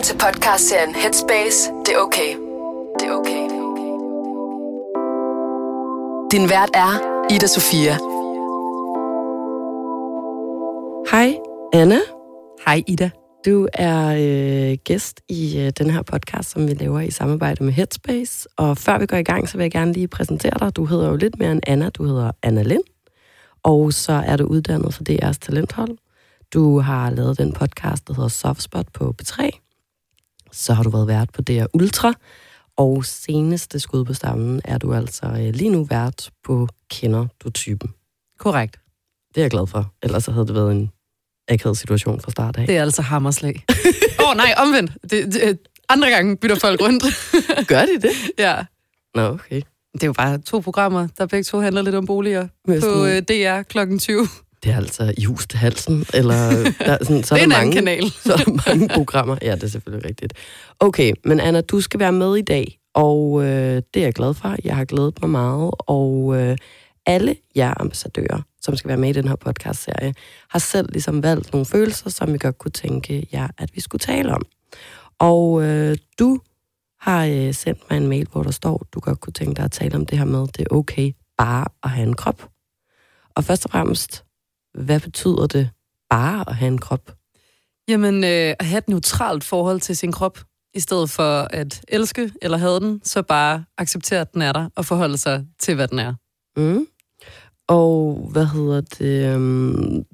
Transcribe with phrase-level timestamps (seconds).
[0.00, 1.70] Velkommen til podcastserien Headspace.
[1.86, 2.30] Det er okay.
[2.98, 3.44] Det er okay.
[6.32, 6.92] Din vært er
[7.34, 7.94] Ida Sofia.
[11.10, 11.38] Hej,
[11.72, 11.98] Anna.
[12.66, 13.10] Hej Ida.
[13.46, 17.72] Du er øh, gæst i øh, den her podcast, som vi laver i samarbejde med
[17.72, 18.48] Headspace.
[18.56, 20.76] Og før vi går i gang, så vil jeg gerne lige præsentere dig.
[20.76, 21.88] Du hedder jo lidt mere end Anna.
[21.88, 22.84] Du hedder Anna Lind.
[23.62, 25.96] Og så er du uddannet for DR's Talenthold.
[26.54, 29.50] Du har lavet den podcast, der hedder Softspot på B3.
[30.52, 32.14] Så har du været vært på DR Ultra.
[32.76, 37.50] Og seneste skud på stammen er du altså øh, lige nu vært på Kender du
[37.50, 37.94] typen.
[38.38, 38.80] Korrekt.
[39.34, 39.92] Det er jeg glad for.
[40.02, 40.90] Ellers så havde det været en
[41.48, 42.66] akavet situation fra start af.
[42.66, 43.64] Det er altså hammerslag.
[44.20, 44.92] Åh oh, nej, omvendt.
[45.02, 47.04] Det, det, andre gange bytter folk rundt.
[47.68, 48.10] Gør de det?
[48.38, 48.64] ja.
[49.14, 49.62] Nå, okay.
[49.92, 53.06] Det er jo bare to programmer, der begge to handler lidt om boliger Med på
[53.06, 54.28] øh, DR klokken 20.
[54.62, 56.50] Det er altså i hus til halsen, eller
[56.86, 58.10] der, er sådan, så er Det er der mange, kanal.
[58.24, 59.36] Så er der mange programmer.
[59.42, 60.32] Ja, det er selvfølgelig rigtigt.
[60.80, 64.34] Okay, men Anna, du skal være med i dag, og øh, det er jeg glad
[64.34, 64.56] for.
[64.64, 66.56] Jeg har glædet mig meget, og øh,
[67.06, 70.14] alle jer ambassadører, som skal være med i den her podcast-serie,
[70.50, 74.00] har selv ligesom valgt nogle følelser, som vi godt kunne tænke jer, at vi skulle
[74.00, 74.42] tale om.
[75.18, 76.40] Og øh, du
[77.00, 79.70] har øh, sendt mig en mail, hvor der står, du godt kunne tænke dig at
[79.72, 82.48] tale om det her med, det er okay bare at have en krop.
[83.36, 84.24] Og først og fremmest,
[84.74, 85.70] hvad betyder det
[86.10, 87.14] bare at have en krop?
[87.88, 90.38] Jamen, øh, at have et neutralt forhold til sin krop,
[90.74, 94.68] i stedet for at elske eller have den, så bare acceptere, at den er der,
[94.76, 96.14] og forholde sig til, hvad den er.
[96.56, 96.86] Mm.
[97.68, 99.36] Og hvad hedder det?
[99.36, 100.04] Um,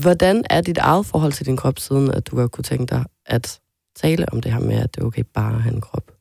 [0.00, 3.04] hvordan er dit eget forhold til din krop, siden at du godt kunne tænke dig
[3.26, 3.60] at
[3.96, 6.12] tale om det her med, at det er okay bare at have en krop?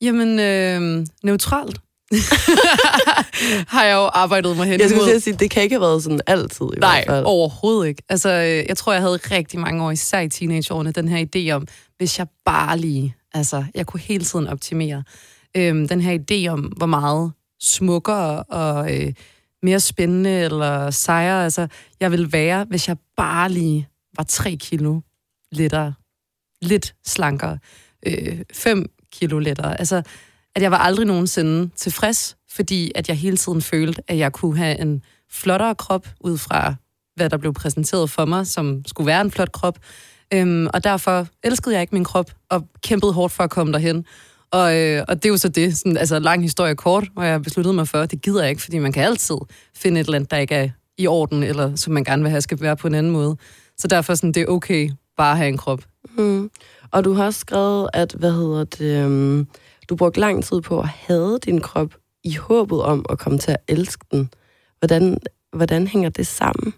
[0.00, 1.80] Jamen, øh, neutralt.
[3.74, 6.20] har jeg jo arbejdet mig hen Jeg skulle sige, det kan ikke have været sådan
[6.26, 7.24] altid i Nej, hvert fald.
[7.24, 8.02] overhovedet ikke.
[8.08, 11.50] Altså, øh, jeg tror, jeg havde rigtig mange år, især i teenageårene, den her idé
[11.50, 11.66] om,
[11.98, 15.02] hvis jeg bare lige, altså, jeg kunne hele tiden optimere.
[15.56, 19.12] Øhm, den her idé om, hvor meget smukkere og øh,
[19.62, 21.66] mere spændende eller sejere, altså,
[22.00, 25.00] jeg ville være, hvis jeg bare lige var tre kilo
[25.52, 25.94] lettere,
[26.62, 27.58] lidt slankere,
[28.06, 29.78] øh, fem kilo lettere.
[29.78, 30.02] Altså,
[30.54, 34.56] at jeg var aldrig nogensinde tilfreds, fordi at jeg hele tiden følte, at jeg kunne
[34.56, 36.74] have en flottere krop, ud fra
[37.16, 39.78] hvad der blev præsenteret for mig, som skulle være en flot krop.
[40.34, 44.04] Øhm, og derfor elskede jeg ikke min krop, og kæmpede hårdt for at komme derhen.
[44.50, 47.42] Og, øh, og det er jo så det, sådan, altså lang historie kort, hvor jeg
[47.42, 49.36] besluttede mig for, at det gider jeg ikke, fordi man kan altid
[49.76, 52.40] finde et eller andet, der ikke er i orden, eller som man gerne vil have,
[52.40, 53.36] skal være på en anden måde.
[53.78, 55.82] Så derfor sådan, det er okay bare at have en krop.
[56.18, 56.50] Mm.
[56.90, 59.48] Og du har også skrevet, at, hvad hedder det, um,
[59.88, 63.50] du brugte lang tid på at hade din krop i håbet om at komme til
[63.50, 64.30] at elske den.
[64.78, 65.18] Hvordan,
[65.56, 66.74] hvordan hænger det sammen?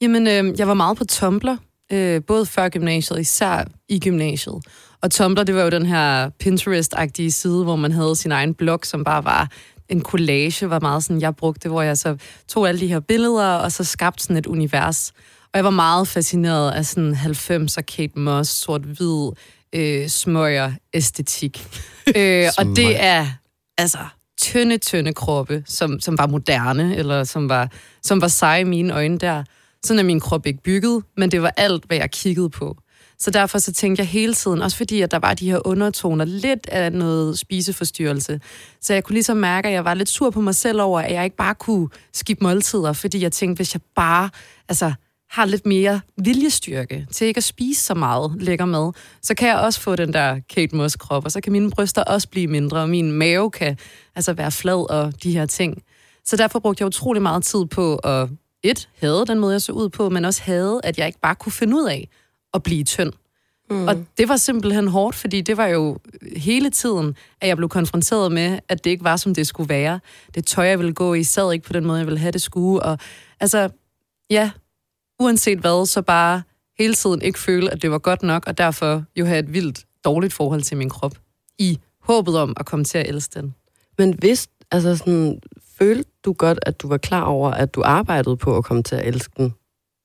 [0.00, 1.56] Jamen, øh, jeg var meget på Tumblr,
[1.92, 4.56] øh, både før gymnasiet, især i gymnasiet.
[5.02, 8.80] Og Tumblr, det var jo den her Pinterest-agtige side, hvor man havde sin egen blog,
[8.82, 9.50] som bare var
[9.88, 12.16] en collage, var meget sådan, jeg brugte, hvor jeg så
[12.48, 15.12] tog alle de her billeder, og så skabte sådan et univers.
[15.52, 19.30] Og jeg var meget fascineret af sådan 90'er Kate Moss, sort-hvid,
[19.72, 21.66] øh, smøger æstetik.
[22.16, 23.26] øh, og det er,
[23.78, 23.98] altså,
[24.40, 27.70] tynde, tynde kroppe, som, som var moderne, eller som var,
[28.02, 29.44] som var seje i mine øjne der.
[29.84, 32.76] Sådan er min krop ikke bygget, men det var alt, hvad jeg kiggede på.
[33.18, 36.24] Så derfor så tænkte jeg hele tiden, også fordi at der var de her undertoner,
[36.24, 38.40] lidt af noget spiseforstyrrelse.
[38.80, 41.12] Så jeg kunne ligesom mærke, at jeg var lidt sur på mig selv over, at
[41.12, 44.30] jeg ikke bare kunne skippe måltider, fordi jeg tænkte, hvis jeg bare
[44.68, 44.92] altså,
[45.30, 48.92] har lidt mere viljestyrke til ikke at spise så meget lækker mad,
[49.22, 52.02] så kan jeg også få den der Kate Moss krop, og så kan mine bryster
[52.02, 53.78] også blive mindre, og min mave kan
[54.14, 55.82] altså være flad og de her ting.
[56.24, 58.28] Så derfor brugte jeg utrolig meget tid på at
[58.62, 61.34] et, havde den måde, jeg så ud på, men også havde, at jeg ikke bare
[61.34, 62.08] kunne finde ud af
[62.54, 63.12] at blive tynd.
[63.70, 63.88] Mm.
[63.88, 65.98] Og det var simpelthen hårdt, fordi det var jo
[66.36, 70.00] hele tiden, at jeg blev konfronteret med, at det ikke var, som det skulle være.
[70.34, 72.42] Det tøj, jeg ville gå i, sad ikke på den måde, jeg ville have det
[72.42, 72.82] skulle.
[72.82, 72.98] Og
[73.40, 73.68] altså,
[74.30, 74.50] ja,
[75.20, 76.42] uanset hvad, så bare
[76.78, 79.84] hele tiden ikke føle, at det var godt nok, og derfor jo have et vildt
[80.04, 81.18] dårligt forhold til min krop,
[81.58, 83.54] i håbet om at komme til at elske den.
[83.98, 85.40] Men hvis, altså sådan,
[85.78, 88.96] følte du godt, at du var klar over, at du arbejdede på at komme til
[88.96, 89.54] at elske den,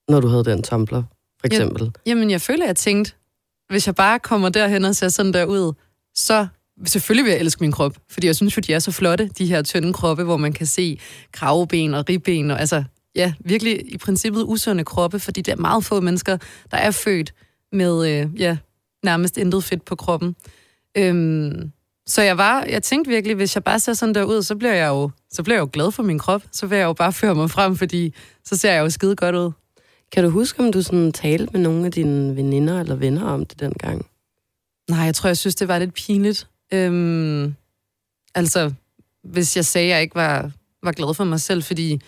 [0.10, 1.02] når du havde den Tumblr,
[1.40, 1.92] for eksempel?
[2.06, 3.14] Jamen, jeg føler, at jeg tænkte,
[3.70, 5.74] hvis jeg bare kommer derhen og ser sådan der ud,
[6.16, 6.48] så
[6.86, 9.46] selvfølgelig vil jeg elske min krop, fordi jeg synes jo, de er så flotte, de
[9.46, 11.00] her tynde kroppe, hvor man kan se
[11.32, 12.84] kravben og ribben, og altså,
[13.16, 16.38] ja, virkelig i princippet usunde kroppe, fordi der er meget få mennesker,
[16.72, 17.34] der er født
[17.72, 18.58] med, øh, ja,
[19.04, 20.36] nærmest intet fedt på kroppen.
[20.98, 21.72] Øhm,
[22.08, 24.74] så jeg var, jeg tænkte virkelig, hvis jeg bare ser sådan der ud, så bliver
[24.74, 26.44] jeg jo, så bliver jeg jo glad for min krop.
[26.52, 28.14] Så vil jeg jo bare føre mig frem, fordi
[28.44, 29.52] så ser jeg jo skide godt ud.
[30.12, 33.46] Kan du huske, om du sådan talte med nogle af dine veninder eller venner om
[33.46, 34.06] det dengang?
[34.90, 36.48] Nej, jeg tror, jeg synes, det var lidt pinligt.
[36.74, 37.56] Øhm,
[38.36, 38.74] altså,
[39.24, 40.52] hvis jeg sagde, at jeg ikke var,
[40.84, 42.02] var glad for mig selv, fordi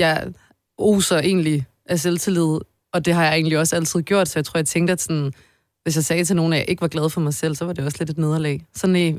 [0.00, 0.32] jeg
[0.78, 2.58] oser egentlig af selvtillid,
[2.92, 5.32] og det har jeg egentlig også altid gjort, så jeg tror, jeg tænkte, at sådan,
[5.82, 7.72] hvis jeg sagde til nogen, at jeg ikke var glad for mig selv, så var
[7.72, 8.66] det også lidt et nederlag.
[8.74, 9.14] Så nej,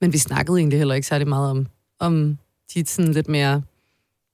[0.00, 1.66] men vi snakkede egentlig heller ikke særlig meget om,
[2.00, 2.38] om
[2.74, 3.62] de sådan lidt mere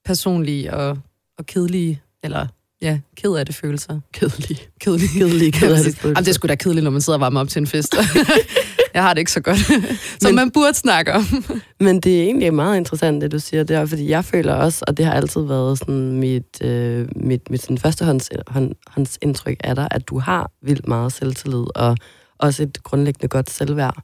[0.05, 0.99] personlige og,
[1.39, 2.47] og kedelige, eller
[2.83, 4.01] ja, ked af det følelser.
[4.13, 4.59] Kedelig.
[4.81, 5.09] Kedelig.
[5.09, 6.23] Kedelig, ked af det Jamen, følelser.
[6.23, 7.95] det er sgu da kedeligt, når man sidder og varmer op til en fest.
[8.95, 9.59] jeg har det ikke så godt.
[10.23, 11.23] Som Men- man burde snakke om.
[11.81, 14.97] Men det er egentlig meget interessant, det du siger der, fordi jeg føler også, og
[14.97, 19.75] det har altid været sådan mit, øh, mit, mit sådan førstehånds hånd, hånds indtryk af
[19.75, 21.97] dig, at du har vildt meget selvtillid, og
[22.39, 24.03] også et grundlæggende godt selvværd,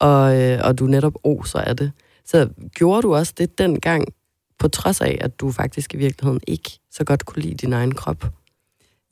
[0.00, 1.92] og, øh, og du netop oser af det.
[2.26, 4.04] Så gjorde du også det dengang,
[4.58, 7.94] på trods af, at du faktisk i virkeligheden ikke så godt kunne lide din egen
[7.94, 8.24] krop?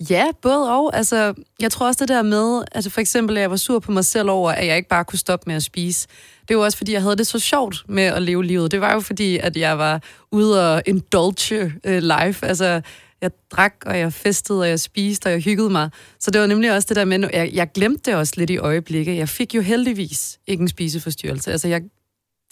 [0.09, 0.97] Ja, både og.
[0.97, 3.93] Altså, jeg tror også det der med, altså for eksempel, at jeg var sur på
[3.93, 6.09] mig selv over, at jeg ikke bare kunne stoppe med at spise.
[6.49, 8.71] Det var også, fordi jeg havde det så sjovt med at leve livet.
[8.71, 10.03] Det var jo fordi, at jeg var
[10.33, 12.47] ude og indulge øh, life.
[12.47, 12.81] Altså,
[13.21, 15.91] jeg drak, og jeg festede, og jeg spiste, og jeg hyggede mig.
[16.21, 18.59] Så det var nemlig også det der med, jeg, jeg glemte det også lidt i
[18.59, 19.17] øjeblikket.
[19.17, 21.53] Jeg fik jo heldigvis ikke en spiseforstyrrelse.
[21.53, 21.83] Altså, jeg,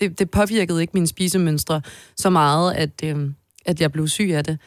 [0.01, 1.83] det, det påvirkede ikke mine spisemønstre
[2.17, 3.31] så meget, at, øh,
[3.67, 4.59] at jeg blev syg af det.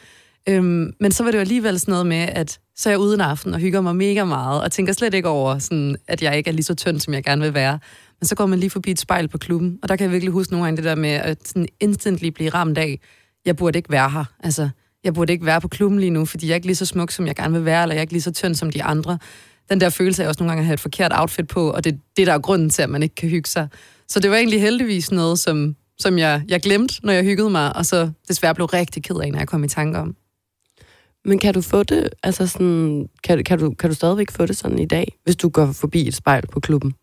[0.48, 3.14] Øhm, men så var det jo alligevel sådan noget med, at så er jeg ude
[3.14, 6.36] en aften og hygger mig mega meget, og tænker slet ikke over, sådan, at jeg
[6.36, 7.78] ikke er lige så tynd, som jeg gerne vil være.
[8.20, 10.32] Men så går man lige forbi et spejl på klubben, og der kan jeg virkelig
[10.32, 13.00] huske nogle gange det der med at sådan instantly blive ramt af,
[13.44, 14.24] jeg burde ikke være her.
[14.40, 14.68] Altså,
[15.04, 17.10] jeg burde ikke være på klubben lige nu, fordi jeg er ikke lige så smuk,
[17.10, 19.18] som jeg gerne vil være, eller jeg er ikke lige så tynd som de andre.
[19.70, 22.00] Den der følelse af også nogle gange at have et forkert outfit på, og det
[22.16, 23.68] det, der er grunden til, at man ikke kan hygge sig.
[24.08, 27.76] Så det var egentlig heldigvis noget, som, som jeg, jeg glemte, når jeg hyggede mig,
[27.76, 30.16] og så desværre blev rigtig ked af, når jeg kom i tanke om.
[31.24, 34.56] Men kan du få det, altså sådan, kan, kan, du, kan du stadigvæk få det
[34.56, 36.94] sådan i dag, hvis du går forbi et spejl på klubben?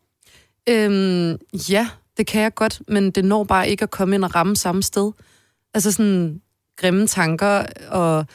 [0.70, 1.38] Øhm,
[1.70, 4.56] ja, det kan jeg godt, men det når bare ikke at komme ind og ramme
[4.56, 5.12] samme sted.
[5.74, 6.42] Altså sådan
[6.78, 8.26] grimme tanker og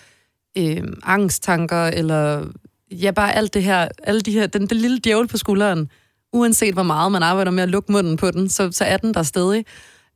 [0.59, 2.47] øhm, angsttanker, eller
[2.91, 5.91] ja, bare alt det her, alle de her, den, den lille djævel på skulderen,
[6.33, 9.15] uanset hvor meget man arbejder med at lukke munden på den, så, så er den
[9.15, 9.65] der stadig,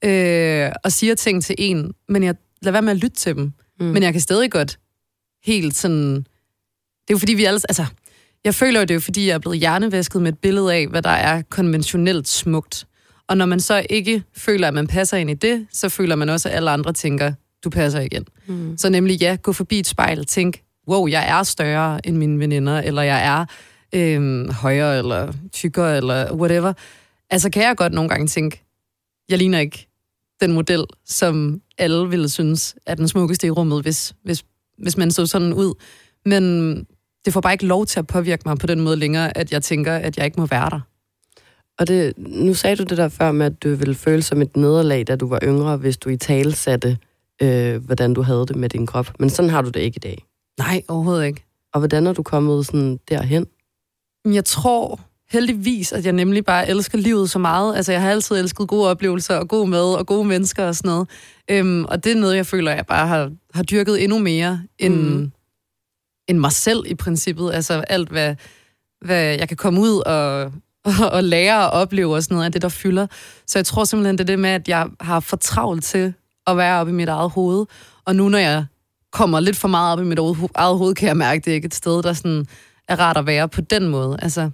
[0.05, 3.53] øh, og siger ting til en, men jeg lader være med at lytte til dem.
[3.81, 3.87] Mm.
[3.87, 4.79] Men jeg kan stadig godt
[5.45, 6.17] helt sådan...
[6.17, 7.61] Det er jo fordi, vi alle...
[7.69, 7.87] Altså,
[8.45, 10.87] jeg føler jo, det er jo fordi, jeg er blevet hjernevæsket med et billede af,
[10.87, 12.87] hvad der er konventionelt smukt.
[13.29, 16.29] Og når man så ikke føler, at man passer ind i det, så føler man
[16.29, 17.33] også, at alle andre tænker,
[17.65, 18.27] du passer igen.
[18.47, 18.79] Mm.
[18.79, 22.39] Så nemlig, ja, gå forbi et spejl og tænk, wow, jeg er større end mine
[22.39, 23.45] veninder, eller jeg er
[23.95, 26.73] øhm, højere, eller tykkere, eller whatever.
[27.31, 28.63] Altså kan jeg godt nogle gange tænke,
[29.29, 29.89] jeg ligner ikke
[30.41, 34.45] den model, som alle ville synes er den smukkeste i rummet, hvis, hvis,
[34.79, 35.75] hvis man så sådan ud.
[36.25, 36.75] Men
[37.25, 39.63] det får bare ikke lov til at påvirke mig på den måde længere, at jeg
[39.63, 40.81] tænker, at jeg ikke må være der.
[41.79, 44.57] Og det, nu sagde du det der før med, at du ville føle som et
[44.57, 46.99] nederlag, da du var yngre, hvis du i tale satte,
[47.43, 49.13] øh, hvordan du havde det med din krop.
[49.19, 50.25] Men sådan har du det ikke i dag.
[50.59, 51.45] Nej, overhovedet ikke.
[51.73, 53.47] Og hvordan er du kommet sådan derhen?
[54.25, 57.77] Jeg tror heldigvis, at jeg nemlig bare elsker livet så meget.
[57.77, 60.89] Altså, jeg har altid elsket gode oplevelser og god mad og gode mennesker og sådan
[60.89, 61.09] noget.
[61.51, 64.95] Øhm, og det er noget, jeg føler, jeg bare har, har dyrket endnu mere end,
[64.95, 65.33] mm.
[66.29, 67.53] end mig selv i princippet.
[67.53, 68.35] Altså alt, hvad,
[69.05, 70.53] hvad jeg kan komme ud og,
[70.85, 73.07] og, og lære og opleve og sådan noget af det, der fylder.
[73.47, 76.15] Så jeg tror simpelthen, det er det med, at jeg har for travlt til
[76.47, 77.67] at være oppe i mit eget hoved.
[78.05, 78.65] Og nu, når jeg
[79.13, 80.19] kommer lidt for meget op i mit
[80.55, 82.47] eget hoved, kan jeg mærke, at det er ikke et sted, der sådan
[82.89, 84.19] er rart at være på den måde.
[84.23, 84.51] Altså,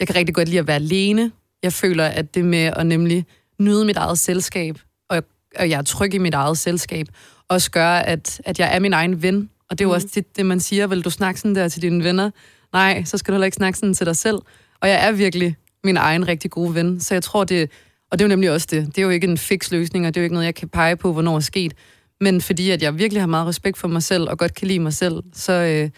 [0.00, 1.32] jeg kan rigtig godt lide at være alene.
[1.62, 3.26] Jeg føler, at det med at nemlig
[3.60, 5.22] nyde mit eget selskab, og,
[5.56, 7.06] og jeg er tryg i mit eget selskab,
[7.48, 9.50] også gør, at, at jeg er min egen ven.
[9.70, 9.94] Og det er jo mm.
[9.94, 12.30] også det, det, man siger, vil du snakke sådan der til dine venner?
[12.72, 14.38] Nej, så skal du heller ikke snakke sådan til dig selv.
[14.80, 17.00] Og jeg er virkelig min egen rigtig gode ven.
[17.00, 17.70] Så jeg tror, det...
[18.10, 18.86] Og det er jo nemlig også det.
[18.86, 20.68] Det er jo ikke en fix løsning, og det er jo ikke noget, jeg kan
[20.68, 21.74] pege på, hvornår er sket.
[22.20, 24.78] Men fordi at jeg virkelig har meget respekt for mig selv, og godt kan lide
[24.78, 25.90] mig selv, så, øh,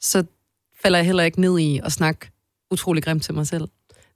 [0.00, 0.24] så
[0.82, 2.30] falder jeg heller ikke ned i at snakke
[2.70, 3.68] utrolig grimt til mig selv.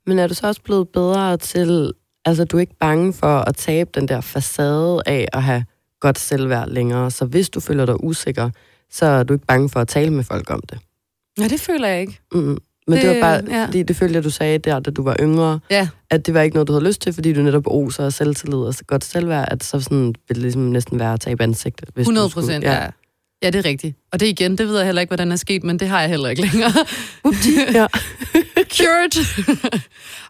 [0.07, 1.93] Men er du så også blevet bedre til,
[2.25, 5.65] altså du er ikke bange for at tabe den der facade af at have
[5.99, 8.49] godt selvværd længere, så hvis du føler dig usikker,
[8.91, 10.79] så er du ikke bange for at tale med folk om det?
[11.39, 12.19] Nej, det føler jeg ikke.
[12.33, 12.57] Mm.
[12.87, 13.65] Men det, det var bare, ja.
[13.65, 16.41] fordi det følte jeg, du sagde der, da du var yngre, Ja, at det var
[16.41, 19.47] ikke noget, du havde lyst til, fordi du netop oser og selvtillid og godt selvværd,
[19.51, 21.89] at så sådan ville det ligesom næsten være at tabe ansigtet.
[21.93, 22.73] Hvis 100 du skulle- procent, ja.
[22.83, 22.89] Ja,
[23.51, 23.97] det er rigtigt.
[24.11, 26.09] Og det igen, det ved jeg heller ikke, hvordan er sket, men det har jeg
[26.09, 26.71] heller ikke længere.
[27.73, 27.87] ja.
[28.75, 29.25] Cured!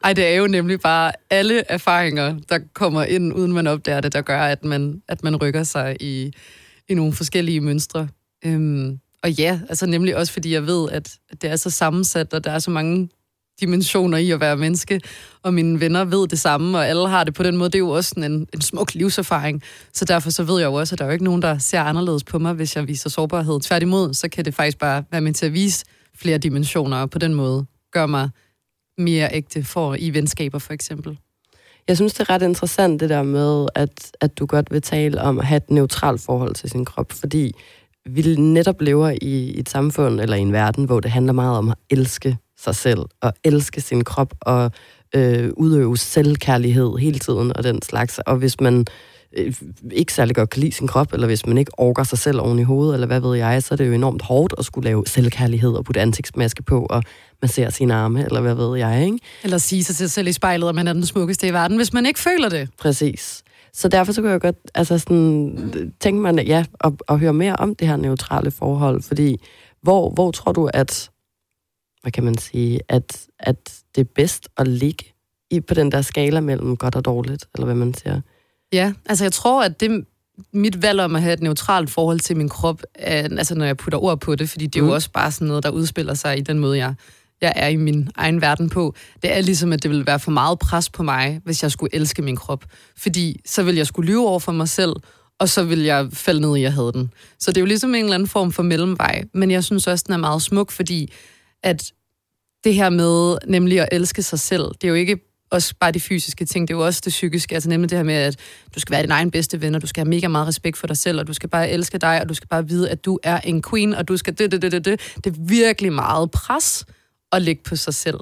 [0.03, 4.13] Ej, det er jo nemlig bare alle erfaringer, der kommer ind, uden man opdager det,
[4.13, 6.33] der gør, at man, at man rykker sig i,
[6.89, 8.07] i nogle forskellige mønstre.
[8.45, 12.43] Øhm, og ja, altså nemlig også fordi jeg ved, at det er så sammensat, og
[12.43, 13.09] der er så mange
[13.59, 15.01] dimensioner i at være menneske,
[15.43, 17.69] og mine venner ved det samme, og alle har det på den måde.
[17.69, 19.61] Det er jo også sådan en, en smuk livserfaring.
[19.93, 21.81] Så derfor så ved jeg jo også, at der er jo ikke nogen, der ser
[21.81, 23.61] anderledes på mig, hvis jeg viser sårbarhed.
[23.61, 25.85] Tværtimod, så kan det faktisk bare være med til at vise
[26.15, 28.29] flere dimensioner, og på den måde gør mig
[28.97, 31.19] mere ægte for i venskaber for eksempel.
[31.87, 35.21] Jeg synes, det er ret interessant det der med, at, at du godt vil tale
[35.21, 37.51] om at have et neutralt forhold til sin krop, fordi
[38.05, 41.69] vi netop lever i et samfund eller i en verden, hvor det handler meget om
[41.69, 44.71] at elske sig selv, og elske sin krop, og
[45.15, 48.19] øh, udøve selvkærlighed hele tiden og den slags.
[48.19, 48.85] Og hvis man
[49.37, 49.53] øh,
[49.91, 52.59] ikke særlig godt kan lide sin krop, eller hvis man ikke orker sig selv oven
[52.59, 55.03] i hovedet, eller hvad ved jeg, så er det jo enormt hårdt at skulle lave
[55.07, 57.03] selvkærlighed og putte ansigtsmaske på, og
[57.41, 59.19] man ser sine arme, eller hvad ved jeg, ikke?
[59.43, 62.05] Eller sige sig selv i spejlet, at man er den smukkeste i verden, hvis man
[62.05, 62.69] ikke føler det.
[62.79, 63.43] Præcis.
[63.73, 67.55] Så derfor så kunne jeg godt altså sådan, tænke mig ja, at, at høre mere
[67.55, 69.37] om det her neutrale forhold, fordi
[69.81, 71.09] hvor, hvor tror du, at,
[72.05, 75.05] hvad kan man sige, at, at det er bedst at ligge
[75.51, 78.21] i på den der skala mellem godt og dårligt, eller hvad man siger?
[78.73, 80.05] Ja, altså jeg tror, at det
[80.53, 83.77] mit valg om at have et neutralt forhold til min krop, er, altså når jeg
[83.77, 84.87] putter ord på det, fordi det er mm.
[84.87, 86.93] jo også bare sådan noget, der udspiller sig i den måde, jeg
[87.41, 90.31] jeg er i min egen verden på, det er ligesom, at det ville være for
[90.31, 92.65] meget pres på mig, hvis jeg skulle elske min krop.
[92.97, 94.95] Fordi så vil jeg skulle lyve over for mig selv,
[95.39, 97.11] og så vil jeg falde ned i, at jeg havde den.
[97.39, 99.23] Så det er jo ligesom en eller anden form for mellemvej.
[99.33, 101.13] Men jeg synes også, den er meget smuk, fordi
[101.65, 101.93] at
[102.63, 105.19] det her med nemlig at elske sig selv, det er jo ikke
[105.51, 108.03] også bare de fysiske ting, det er jo også det psykiske, altså nemlig det her
[108.03, 108.39] med, at
[108.75, 110.87] du skal være din egen bedste ven, og du skal have mega meget respekt for
[110.87, 113.19] dig selv, og du skal bare elske dig, og du skal bare vide, at du
[113.23, 115.15] er en queen, og du skal det, det, det, det, det.
[115.15, 116.85] Det er virkelig meget pres,
[117.31, 118.19] at lægge på sig selv.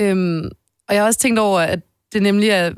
[0.00, 0.50] Øhm,
[0.88, 1.80] og jeg har også tænkt over, at
[2.12, 2.72] det nemlig er...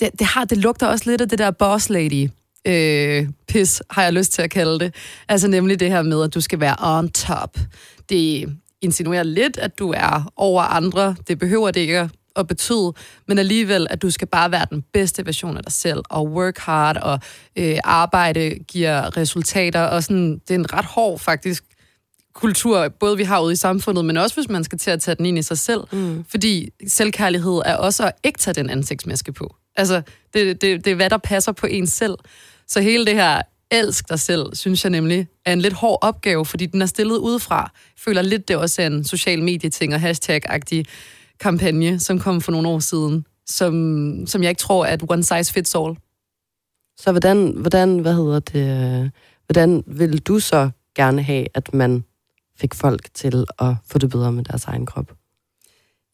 [0.00, 2.28] Det, det, har, det lugter også lidt af det der boss lady
[2.66, 4.94] øh, pis, har jeg lyst til at kalde det.
[5.28, 7.58] Altså nemlig det her med, at du skal være on top.
[8.08, 8.48] Det
[8.82, 11.16] insinuerer lidt, at du er over andre.
[11.28, 12.92] Det behøver det ikke at betyde,
[13.28, 16.58] men alligevel, at du skal bare være den bedste version af dig selv, og work
[16.58, 17.20] hard, og
[17.56, 21.64] øh, arbejde giver resultater, og sådan, det er en ret hård faktisk
[22.34, 25.14] kultur, både vi har ude i samfundet, men også hvis man skal til at tage
[25.14, 25.80] den ind i sig selv.
[25.92, 26.24] Mm.
[26.28, 29.56] Fordi selvkærlighed er også at ikke tage den ansigtsmaske på.
[29.76, 30.02] Altså,
[30.34, 32.14] det, det, det er hvad, der passer på en selv.
[32.68, 33.42] Så hele det her
[33.72, 37.16] elsk dig selv, synes jeg nemlig, er en lidt hård opgave, fordi den er stillet
[37.16, 37.60] udefra.
[37.60, 40.84] Jeg føler lidt, det også er en social medieting og hashtag-agtig
[41.40, 45.22] kampagne, som kom for nogle år siden, som, som jeg ikke tror er et one
[45.22, 45.96] size fits all.
[46.96, 49.10] Så hvordan, hvordan, hvad hedder det,
[49.46, 52.04] hvordan vil du så gerne have, at man
[52.56, 55.12] fik folk til at få det bedre med deres egen krop?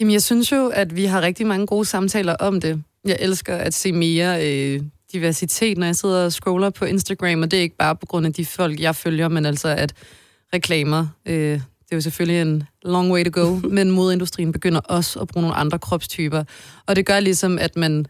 [0.00, 2.82] Jamen, jeg synes jo, at vi har rigtig mange gode samtaler om det.
[3.04, 7.50] Jeg elsker at se mere øh, diversitet, når jeg sidder og scroller på Instagram, og
[7.50, 9.94] det er ikke bare på grund af de folk, jeg følger, men altså at
[10.54, 15.20] reklamer, øh, det er jo selvfølgelig en long way to go, men modindustrien begynder også
[15.20, 16.44] at bruge nogle andre kropstyper.
[16.86, 18.06] Og det gør ligesom, at man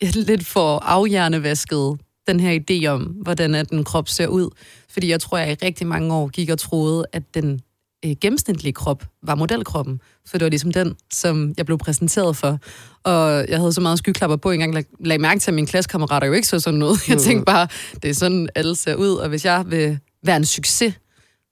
[0.28, 4.50] lidt får afhjernevasket den her idé om, hvordan at den krop ser ud.
[4.88, 7.60] Fordi jeg tror, jeg i rigtig mange år gik og troede, at den
[8.04, 10.00] øh, gennemsnitlige krop var modelkroppen.
[10.26, 12.58] For det var ligesom den, som jeg blev præsenteret for.
[13.02, 16.26] Og jeg havde så meget skyklapper på, engang lag, lag mærke til, at mine klassekammerater
[16.26, 17.08] jo ikke så sådan noget.
[17.08, 17.68] Jeg tænkte bare,
[18.02, 19.14] det er sådan, alle ser ud.
[19.14, 20.94] Og hvis jeg vil være en succes,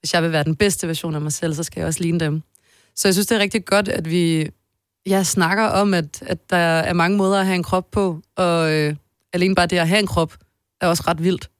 [0.01, 2.21] hvis jeg vil være den bedste version af mig selv, så skal jeg også ligne
[2.21, 2.43] dem.
[2.97, 4.51] Så jeg synes, det er rigtig godt, at vi
[5.07, 8.73] jeg snakker om, at, at der er mange måder at have en krop på, og
[8.73, 8.95] øh,
[9.33, 10.35] alene bare det at have en krop,
[10.81, 11.51] er også ret vildt.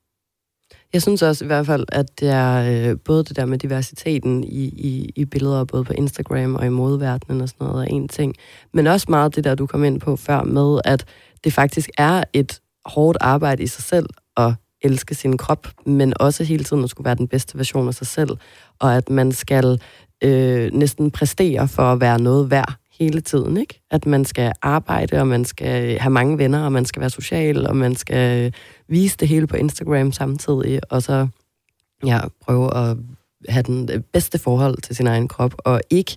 [0.93, 4.45] Jeg synes også i hvert fald, at det er øh, både det der med diversiteten
[4.45, 8.09] i, i, i billeder, både på Instagram og i modeverdenen og sådan noget, er en
[8.09, 8.35] ting.
[8.73, 11.05] Men også meget det der, du kom ind på før med, at
[11.45, 14.07] det faktisk er et hårdt arbejde i sig selv
[14.37, 17.95] at elske sin krop, men også hele tiden at skulle være den bedste version af
[17.95, 18.31] sig selv,
[18.81, 19.81] og at man skal
[20.25, 23.81] øh, næsten præstere for at være noget værd hele tiden, ikke?
[23.91, 27.67] At man skal arbejde, og man skal have mange venner, og man skal være social,
[27.67, 28.55] og man skal
[28.93, 31.29] vise det hele på Instagram samtidig, og så
[32.07, 32.97] ja, prøve at
[33.49, 36.17] have den bedste forhold til sin egen krop, og ikke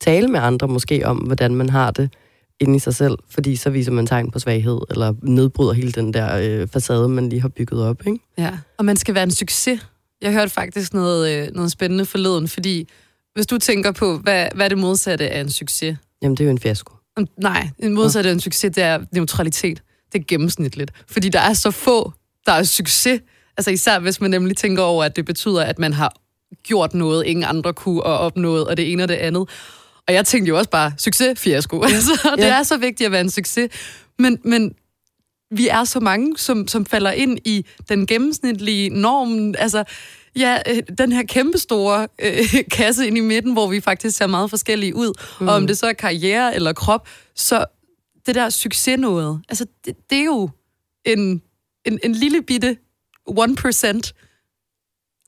[0.00, 2.10] tale med andre måske om, hvordan man har det
[2.60, 6.14] inde i sig selv, fordi så viser man tegn på svaghed, eller nedbryder hele den
[6.14, 8.06] der øh, facade, man lige har bygget op.
[8.06, 8.18] Ikke?
[8.38, 9.86] Ja, og man skal være en succes.
[10.22, 12.88] Jeg hørte faktisk noget, øh, noget spændende forleden, fordi
[13.34, 15.96] hvis du tænker på, hvad, hvad er det modsatte af en succes?
[16.22, 16.94] Jamen, det er jo en fiasko.
[17.36, 19.82] Nej, en modsatte af en succes, det er neutralitet.
[20.12, 20.92] Det gennemsnitligt.
[21.08, 22.12] Fordi der er så få,
[22.46, 23.20] der er succes.
[23.56, 26.14] Altså især hvis man nemlig tænker over, at det betyder, at man har
[26.62, 29.48] gjort noget, ingen andre kunne, og opnået, og det ene og det andet.
[30.08, 31.82] Og jeg tænkte jo også bare, succes, fiasko.
[31.82, 32.58] Altså, det ja.
[32.58, 33.70] er så vigtigt at være en succes.
[34.18, 34.74] Men, men
[35.50, 39.54] vi er så mange, som, som falder ind i den gennemsnitlige norm.
[39.58, 39.84] Altså,
[40.36, 42.46] ja, øh, den her kæmpestore øh,
[42.78, 45.12] kasse ind i midten, hvor vi faktisk ser meget forskellige ud.
[45.40, 45.48] Mm.
[45.48, 47.64] Og om det så er karriere eller krop, så
[48.26, 50.50] det der succes noget, altså det, det er jo
[51.04, 51.42] en,
[51.84, 52.76] en, en lille bitte
[53.30, 53.34] 1%,
[53.72, 54.02] som,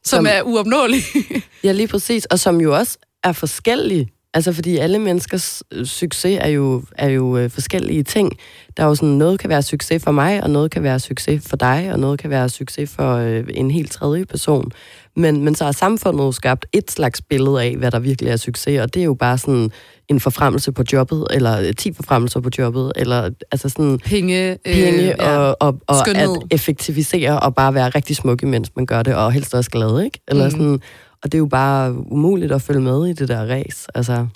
[0.04, 1.00] som er uopnåelig.
[1.64, 2.24] ja, lige præcis.
[2.24, 4.08] Og som jo også er forskellige.
[4.34, 8.32] Altså, fordi alle menneskers øh, succes er jo, er jo øh, forskellige ting.
[8.76, 11.48] Der er jo sådan, noget kan være succes for mig, og noget kan være succes
[11.48, 14.70] for dig, og noget kan være succes for øh, en helt tredje person.
[15.16, 18.80] Men, men så har samfundet skabt et slags billede af, hvad der virkelig er succes,
[18.80, 19.70] og det er jo bare sådan
[20.08, 23.98] en forfremmelse på jobbet, eller 10 forfremmelser på jobbet, eller altså sådan...
[23.98, 24.50] Penge.
[24.50, 25.38] Øh, penge ja.
[25.38, 29.32] og, og, og at effektivisere og bare være rigtig smuk, mens man gør det, og
[29.32, 30.20] helst også glad, ikke?
[30.28, 30.50] Eller mm.
[30.50, 30.80] sådan,
[31.24, 33.88] og det er jo bare umuligt at følge med i det der race.
[33.94, 34.26] Altså,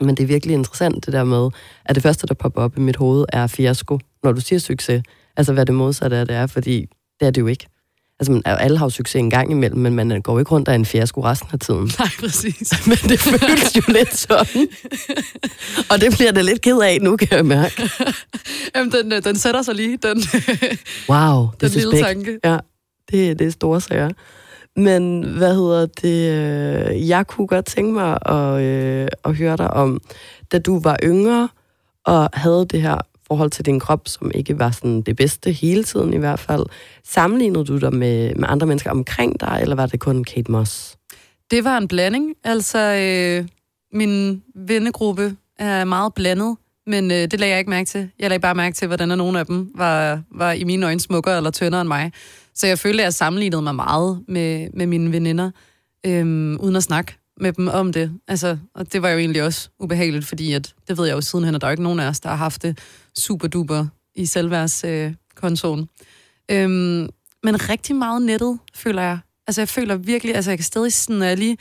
[0.00, 1.50] men det er virkelig interessant, det der med,
[1.84, 5.02] at det første, der popper op i mit hoved, er fiasko, når du siger succes.
[5.36, 6.86] Altså, hvad det modsatte er, det er, fordi
[7.20, 7.66] det er det jo ikke.
[8.20, 10.74] Altså, man, alle har jo succes en gang imellem, men man går ikke rundt af
[10.74, 11.90] en fiasko resten af tiden.
[11.98, 12.72] Nej, præcis.
[12.88, 14.68] men det føles jo lidt sådan.
[15.90, 17.90] Og det bliver det lidt ked af nu, kan jeg mærke.
[18.74, 20.22] Jamen, den, øh, den sætter sig lige, den,
[21.08, 22.38] wow, den lille tanke.
[22.44, 22.58] Ja,
[23.10, 24.10] det, det er store sager.
[24.76, 26.30] Men hvad hedder det?
[26.90, 30.00] Øh, jeg kunne godt tænke mig at, øh, at høre dig om,
[30.52, 31.48] da du var yngre
[32.04, 32.98] og havde det her
[33.32, 36.66] forhold til din krop, som ikke var sådan det bedste hele tiden i hvert fald.
[37.04, 40.96] Sammenlignede du dig med, med andre mennesker omkring dig, eller var det kun Kate Moss?
[41.50, 42.34] Det var en blanding.
[42.44, 43.48] Altså, øh,
[43.92, 46.56] min vennegruppe er meget blandet,
[46.92, 48.10] men øh, det lagde jeg ikke mærke til.
[48.18, 51.36] Jeg lagde bare mærke til, hvordan nogle af dem var, var i mine øjne smukkere
[51.36, 52.12] eller tyndere end mig.
[52.54, 55.50] Så jeg følte, at jeg sammenlignede mig meget med, med mine veninder,
[56.06, 58.12] øhm, uden at snakke med dem om det.
[58.28, 61.54] Altså, og det var jo egentlig også ubehageligt, fordi at, det ved jeg jo sidenhen,
[61.54, 62.78] at der er ikke nogen af os, der har haft det
[63.18, 65.88] super duper i selvværdskontoen.
[66.50, 67.08] Øh, øhm,
[67.42, 69.18] men rigtig meget nettet, føler jeg.
[69.46, 71.56] Altså, jeg føler virkelig, altså jeg kan stadig sådan, når jeg lige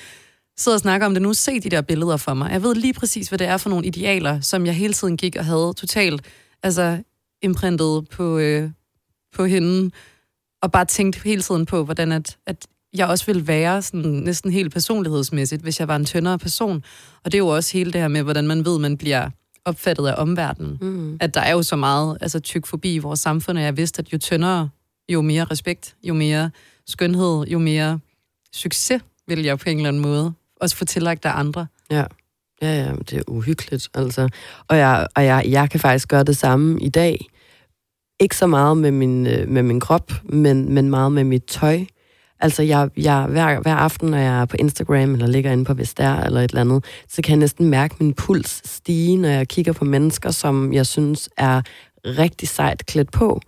[0.62, 2.52] sidder og snakker om det nu, se de der billeder for mig.
[2.52, 5.36] Jeg ved lige præcis, hvad det er for nogle idealer, som jeg hele tiden gik
[5.36, 6.22] og havde totalt
[6.64, 7.04] altså,
[7.42, 8.70] imprintet på, øh,
[9.36, 9.92] på hende
[10.62, 14.52] og bare tænkte hele tiden på, hvordan at, at jeg også ville være sådan næsten
[14.52, 16.84] helt personlighedsmæssigt, hvis jeg var en tyndere person.
[17.24, 19.30] Og det er jo også hele det her med, hvordan man ved, man bliver
[19.66, 20.78] opfattet af omverdenen.
[20.82, 21.18] Mm.
[21.20, 24.00] At der er jo så meget altså, tyk forbi i vores samfund, og jeg vidste,
[24.00, 24.70] at jo tyndere,
[25.10, 26.52] jo mere respekt, jo mere
[26.88, 28.00] skønhed, jo mere
[28.54, 31.68] succes vil jeg på en eller anden måde også få tillagt af andre.
[31.92, 32.04] Ja.
[32.62, 34.30] Ja, ja, det er uhyggeligt, altså.
[34.68, 37.26] Og, jeg, og jeg, jeg kan faktisk gøre det samme i dag.
[38.20, 41.80] Ikke så meget med min, øh, med min krop, men, men meget med mit tøj.
[42.40, 45.74] Altså, jeg, jeg, hver, hver aften, når jeg er på Instagram, eller ligger inde på
[45.74, 49.48] Vestær, eller et eller andet, så kan jeg næsten mærke min puls stige, når jeg
[49.48, 51.62] kigger på mennesker, som jeg synes er
[52.06, 53.42] rigtig sejt klædt på,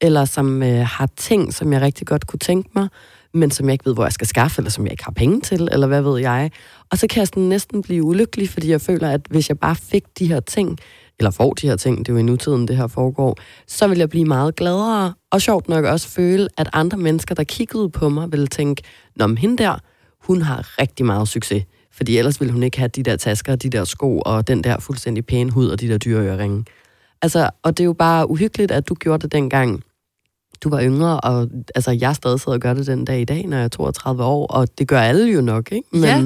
[0.00, 2.88] eller som øh, har ting, som jeg rigtig godt kunne tænke mig,
[3.34, 5.40] men som jeg ikke ved, hvor jeg skal skaffe, eller som jeg ikke har penge
[5.40, 6.50] til, eller hvad ved jeg.
[6.90, 9.76] Og så kan jeg sådan næsten blive ulykkelig, fordi jeg føler, at hvis jeg bare
[9.76, 10.78] fik de her ting,
[11.18, 13.36] eller får de her ting, det er jo i nutiden, det her foregår,
[13.66, 17.44] så vil jeg blive meget gladere, og sjovt nok også føle, at andre mennesker, der
[17.44, 18.82] kiggede på mig, ville tænke,
[19.16, 19.78] Nå, men hende der,
[20.22, 21.64] hun har rigtig meget succes.
[21.92, 24.78] Fordi ellers ville hun ikke have de der tasker, de der sko, og den der
[24.78, 26.64] fuldstændig pæne hud, og de der dyre øreringe.
[27.22, 29.82] Altså, og det er jo bare uhyggeligt, at du gjorde det dengang,
[30.64, 33.46] du var yngre, og altså, jeg stadig sidder og gør det den dag i dag,
[33.46, 35.88] når jeg er 32 år, og det gør alle jo nok, ikke?
[35.92, 36.20] Men, ja,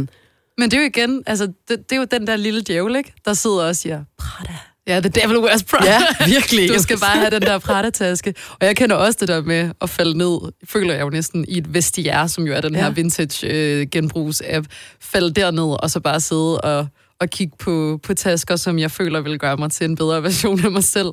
[0.59, 3.14] men det er jo igen, altså, det, det er jo den der lille djævel, ikke?
[3.25, 4.55] Der sidder og siger, Prada,
[4.87, 5.90] Ja, The Devil Wears Prada.
[5.90, 6.68] Ja, virkelig.
[6.68, 8.35] Du skal bare have den der Prada-taske.
[8.61, 11.59] Og jeg kender også det der med at falde ned, føler jeg jo næsten, i
[11.59, 12.90] et vestiaire, som jo er den her ja.
[12.90, 14.66] vintage øh, genbrugs-app.
[15.01, 16.87] Falde derned, og så bare sidde og,
[17.22, 20.64] og kigge på, på tasker, som jeg føler vil gøre mig til en bedre version
[20.64, 21.08] af mig selv.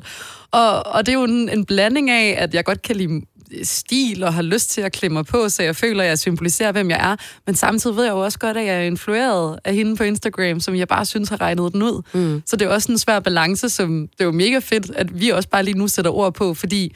[0.51, 3.21] Og, og det er jo en, en blanding af, at jeg godt kan lide
[3.63, 6.71] stil og har lyst til at klemme mig på, så jeg føler, at jeg symboliserer,
[6.71, 7.15] hvem jeg er.
[7.45, 10.59] Men samtidig ved jeg jo også godt, at jeg er influeret af hende på Instagram,
[10.59, 12.01] som jeg bare synes har regnet den ud.
[12.13, 12.43] Mm.
[12.45, 15.29] Så det er også en svær balance, som det er jo mega fedt, at vi
[15.29, 16.95] også bare lige nu sætter ord på, fordi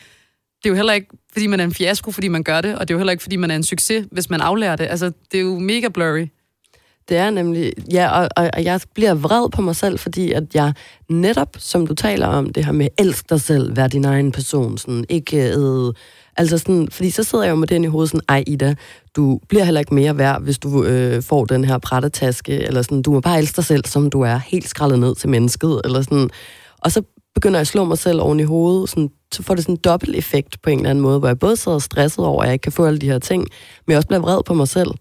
[0.63, 2.87] det er jo heller ikke, fordi man er en fiasko, fordi man gør det, og
[2.87, 4.87] det er jo heller ikke, fordi man er en succes, hvis man aflærer det.
[4.89, 6.27] Altså, det er jo mega blurry.
[7.09, 10.43] Det er nemlig, ja, og, og, og jeg bliver vred på mig selv, fordi at
[10.53, 10.73] jeg
[11.09, 14.77] netop, som du taler om, det her med elsk dig selv, vær din egen person,
[14.77, 15.93] sådan, ikke øh,
[16.37, 18.75] Altså sådan, fordi så sidder jeg jo med den i hovedet sådan, ej Ida,
[19.15, 23.01] du bliver heller ikke mere værd, hvis du øh, får den her prættetaske, eller sådan,
[23.01, 26.01] du må bare elske dig selv, som du er, helt skrællet ned til mennesket, eller
[26.01, 26.29] sådan.
[26.81, 27.01] Og så
[27.35, 29.81] begynder jeg at slå mig selv oven i hovedet, sådan, så får det sådan en
[29.83, 32.53] dobbelt effekt på en eller anden måde, hvor jeg både sidder stresset over, at jeg
[32.53, 33.41] ikke kan få alle de her ting,
[33.85, 34.91] men jeg også bliver vred på mig selv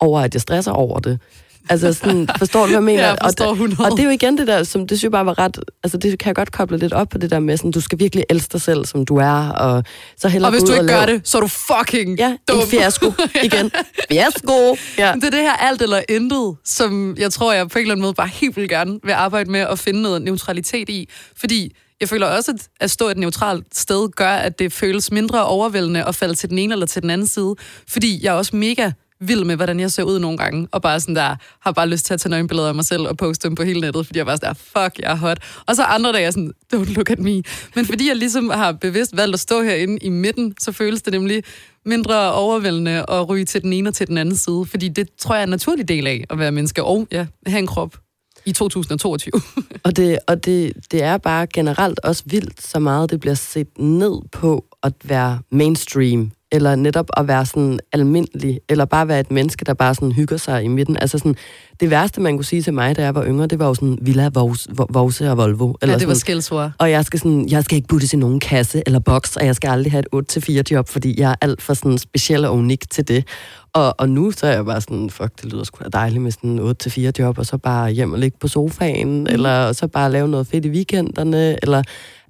[0.00, 1.20] over, at jeg stresser over det.
[1.68, 3.16] Altså sådan, forstår du, hvad jeg mener?
[3.22, 3.90] Forstår og, det, 100.
[3.90, 5.98] og det er jo igen det der, som det synes jeg bare var ret, altså
[5.98, 8.24] det kan jeg godt koble lidt op på det der med, sådan, du skal virkelig
[8.30, 9.84] elske dig selv, som du er, og
[10.16, 12.58] så hellere Og hvis du ikke gør lave- det, så er du fucking Ja, dum.
[12.60, 13.12] en fiasko
[13.44, 13.70] igen.
[14.10, 14.76] Fiasko!
[14.98, 15.12] Ja.
[15.14, 18.02] Det er det her alt eller intet, som jeg tror, jeg på en eller anden
[18.02, 21.08] måde bare helt vil gerne vil arbejde med at finde noget neutralitet i.
[21.36, 25.44] Fordi jeg føler også, at at stå et neutralt sted gør, at det føles mindre
[25.46, 27.54] overvældende at falde til den ene eller til den anden side.
[27.88, 28.90] Fordi jeg er også mega
[29.22, 32.06] vild med, hvordan jeg ser ud nogle gange, og bare sådan der, har bare lyst
[32.06, 34.26] til at tage nøgenbilleder af mig selv og poste dem på hele nettet, fordi jeg
[34.26, 35.38] bare sådan der, fuck, jeg er hot.
[35.66, 37.42] Og så andre dage er sådan, don't look at me.
[37.74, 41.12] Men fordi jeg ligesom har bevidst valgt at stå herinde i midten, så føles det
[41.12, 41.42] nemlig
[41.84, 45.34] mindre overvældende at ryge til den ene og til den anden side, fordi det tror
[45.34, 47.96] jeg er en naturlig del af at være menneske, og ja, have en krop
[48.44, 49.32] i 2022.
[49.84, 53.78] Og, det, og det, det er bare generelt også vildt, så meget det bliver set
[53.78, 59.30] ned på at være mainstream, eller netop at være sådan almindelig, eller bare være et
[59.30, 60.96] menneske, der bare sådan hygger sig i midten.
[60.96, 61.36] Altså sådan,
[61.80, 63.98] det værste, man kunne sige til mig, da jeg var yngre, det var jo sådan
[64.00, 65.72] Villa, Vos, Vose og Volvo.
[65.82, 66.70] Eller ja, det var skældsord.
[66.78, 69.56] og jeg skal, sådan, jeg skal ikke puttes i nogen kasse eller boks, og jeg
[69.56, 72.90] skal aldrig have et 8-4 job, fordi jeg er alt for sådan speciel og unik
[72.90, 73.26] til det.
[73.72, 76.30] Og, og nu så er jeg bare sådan, fuck, det lyder sgu da dejligt med
[76.30, 76.74] sådan
[77.08, 79.26] 8-4 job, og så bare hjem og ligge på sofaen, mm.
[79.26, 81.82] eller så bare lave noget fedt i weekenderne, eller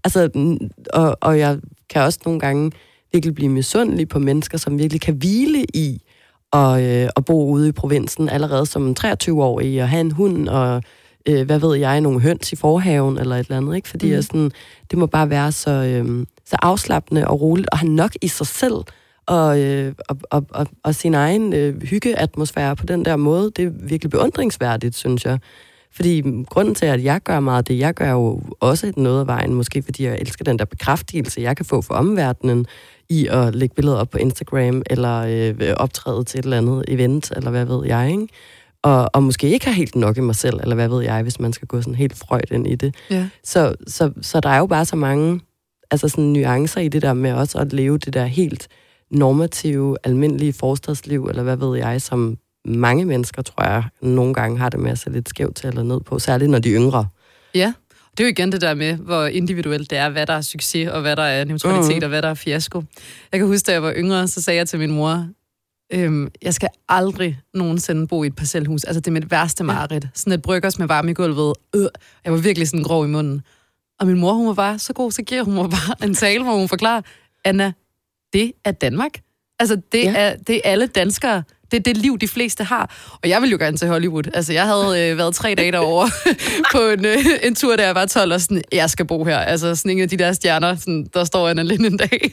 [0.05, 0.29] altså,
[0.93, 1.59] og, og jeg
[1.91, 2.71] kan også nogle gange
[3.13, 6.03] virkelig blive misundelig på mennesker, som virkelig kan hvile i
[6.53, 10.83] at, øh, at bo ude i provinsen allerede som 23-årig, og have en hund, og
[11.29, 13.89] øh, hvad ved jeg, nogle høns i forhaven, eller et eller andet, ikke?
[13.89, 14.13] Fordi Mm.
[14.13, 14.51] jeg sådan,
[14.91, 18.47] det må bare være så, øh, så afslappende og roligt, og have nok i sig
[18.47, 18.75] selv,
[19.27, 23.65] og, øh, og, og, og, og sin egen øh, hyggeatmosfære på den der måde, det
[23.65, 25.39] er virkelig beundringsværdigt, synes jeg.
[25.95, 29.55] Fordi grunden til, at jeg gør meget det, jeg gør jo også noget af vejen,
[29.55, 32.67] måske fordi jeg elsker den der bekræftelse, jeg kan få fra omverdenen
[33.13, 37.33] i at lægge billeder op på Instagram, eller øh, optræde til et eller andet event,
[37.37, 38.29] eller hvad ved jeg, ikke?
[38.83, 41.41] Og, og måske ikke har helt nok i mig selv, eller hvad ved jeg, hvis
[41.41, 42.95] man skal gå sådan helt frøjt ind i det.
[43.11, 43.29] Ja.
[43.45, 45.41] Så, så, så der er jo bare så mange
[45.91, 48.69] altså sådan nuancer i det der med også at leve det der helt
[49.11, 54.69] normative, almindelige forstadsliv, eller hvad ved jeg, som mange mennesker, tror jeg, nogle gange har
[54.69, 57.07] det med at se lidt skævt til eller ned på, særligt når de er yngre.
[57.55, 57.73] Ja,
[58.17, 60.89] det er jo igen det der med, hvor individuelt det er, hvad der er succes,
[60.89, 62.03] og hvad der er neutralitet, Mhm.
[62.03, 62.83] og hvad der er fiasko.
[63.33, 65.27] Jeg kan huske, da jeg var yngre, så sagde jeg til min mor,
[65.93, 68.85] øhm, jeg skal aldrig nogensinde bo i et parcelhus.
[68.85, 70.07] Altså, det er mit værste mareridt.
[70.15, 71.55] Sådan et bryggers med varme i gulvet.
[71.77, 71.87] Øh,
[72.25, 73.43] jeg var virkelig sådan grov i munden.
[74.01, 76.43] Og min mor, hun var bare så god, så giver hun mig bare en tale,
[76.45, 77.01] hvor hun forklarer,
[77.45, 77.73] Anna,
[78.33, 79.13] det er Danmark.
[79.59, 80.13] Altså, det, ja.
[80.17, 81.43] er, det er alle danskere.
[81.73, 82.91] Det er det liv, de fleste har.
[83.23, 84.25] Og jeg ville jo gerne til Hollywood.
[84.35, 86.11] Altså, jeg havde øh, været tre dage derovre
[86.75, 89.39] på en, øh, en tur, da jeg var 12, og sådan, jeg skal bo her.
[89.39, 92.33] Altså, sådan en af de der stjerner, sådan, der står en alene en dag.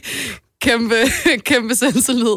[0.62, 0.94] Kæmpe,
[1.50, 2.36] kæmpe selvtillid.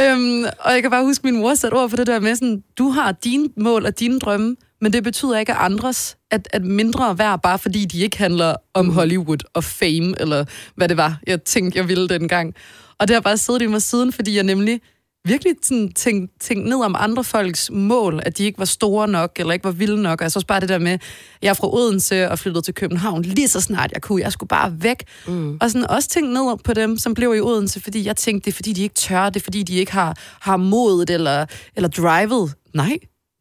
[0.00, 2.62] Øhm, og jeg kan bare huske, min mor satte ord for det der med, sådan,
[2.78, 6.64] du har dine mål og dine drømme, men det betyder ikke, at andres at, at
[6.64, 11.18] mindre værd, bare fordi de ikke handler om Hollywood og fame, eller hvad det var,
[11.26, 12.54] jeg tænkte, jeg ville dengang.
[12.98, 14.80] Og det har bare siddet i mig siden, fordi jeg nemlig
[15.24, 19.32] virkelig sådan tænkt, tænkt ned om andre folks mål, at de ikke var store nok,
[19.36, 20.20] eller ikke var vilde nok.
[20.20, 20.98] Og jeg så også bare det der med,
[21.42, 24.22] jeg er fra Odense og flyttede til København lige så snart jeg kunne.
[24.22, 25.04] Jeg skulle bare væk.
[25.26, 25.58] Mm.
[25.60, 28.52] Og sådan også tænkt ned på dem, som blev i Odense, fordi jeg tænkte, det
[28.52, 31.88] er fordi, de ikke tør, det er fordi, de ikke har, har modet eller, eller
[31.88, 32.54] drivet.
[32.74, 32.98] Nej,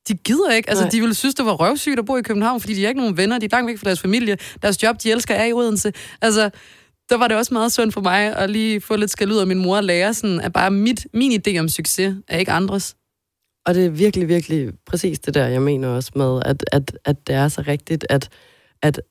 [0.08, 0.70] de gider ikke.
[0.70, 0.92] Altså, Nej.
[0.92, 3.18] de ville synes, det var røvsygt at bo i København, fordi de har ikke nogen
[3.18, 4.38] venner, de er langt væk fra deres familie.
[4.62, 5.94] Deres job, de elsker, er i Odense.
[6.22, 6.50] Altså,
[7.10, 9.48] der var det også meget sundt for mig at lige få lidt skal ud af
[9.48, 12.96] min mor og lære, sådan, at bare mit, min idé om succes er ikke andres.
[13.66, 17.28] Og det er virkelig, virkelig præcis det der, jeg mener også med, at, at, at
[17.28, 18.30] det er så rigtigt, at,
[18.82, 19.02] at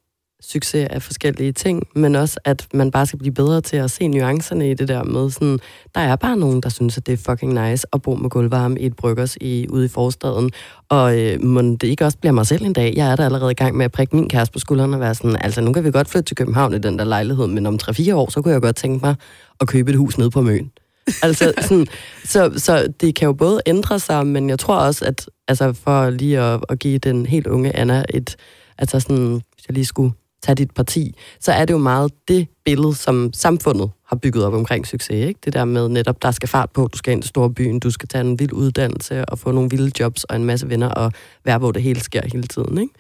[0.40, 4.08] succes er forskellige ting, men også, at man bare skal blive bedre til at se
[4.08, 5.58] nuancerne i det der med sådan,
[5.94, 8.80] der er bare nogen, der synes, at det er fucking nice at bo med gulvvarme
[8.80, 10.50] i et bryggers i, ude i forstaden,
[10.88, 12.92] og øh, må det ikke også bliver mig selv en dag.
[12.96, 15.14] Jeg er da allerede i gang med at prikke min kæreste på skulderen og være
[15.14, 17.78] sådan, altså nu kan vi godt flytte til København i den der lejlighed, men om
[17.82, 19.14] 3-4 år, så kunne jeg godt tænke mig
[19.60, 20.70] at købe et hus nede på Møn.
[21.22, 21.86] altså, sådan,
[22.24, 26.10] så, så det kan jo både ændre sig, men jeg tror også, at altså for
[26.10, 28.36] lige at, at give den helt unge Anna et,
[28.78, 32.48] altså sådan, hvis jeg lige skulle tage dit parti, så er det jo meget det
[32.64, 35.26] billede, som samfundet har bygget op omkring succes.
[35.26, 35.40] Ikke?
[35.44, 37.90] Det der med netop, der skal fart på, du skal ind til store byen, du
[37.90, 41.12] skal tage en vild uddannelse og få nogle vilde jobs og en masse venner og
[41.44, 42.78] være, hvor det hele sker hele tiden.
[42.78, 42.94] Ikke?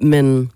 [0.00, 0.50] Men,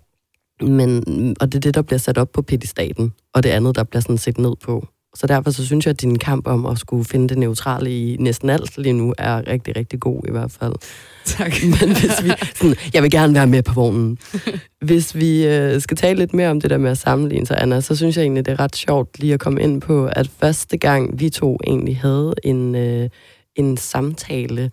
[0.61, 1.03] men,
[1.39, 4.01] og det er det, der bliver sat op på pedestaten, og det andet, der bliver
[4.01, 4.87] sådan set ned på.
[5.17, 8.17] Så derfor så synes jeg, at din kamp om at skulle finde det neutrale i
[8.19, 10.73] næsten alt lige nu er rigtig, rigtig god i hvert fald.
[11.25, 11.53] Tak.
[11.81, 14.17] Men hvis vi, sådan, jeg vil gerne være med på vognen.
[14.85, 17.81] Hvis vi øh, skal tale lidt mere om det der med at sammenligne sig, Anna,
[17.81, 20.77] så synes jeg egentlig, det er ret sjovt lige at komme ind på, at første
[20.77, 23.09] gang vi to egentlig havde en, øh,
[23.55, 24.71] en samtale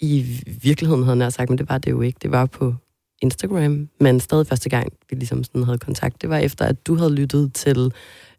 [0.00, 2.18] i virkeligheden havde jeg sagt, men det var det jo ikke.
[2.22, 2.74] Det var på
[3.22, 6.94] Instagram, men stadig første gang, vi ligesom sådan havde kontakt, det var efter, at du
[6.94, 7.92] havde lyttet til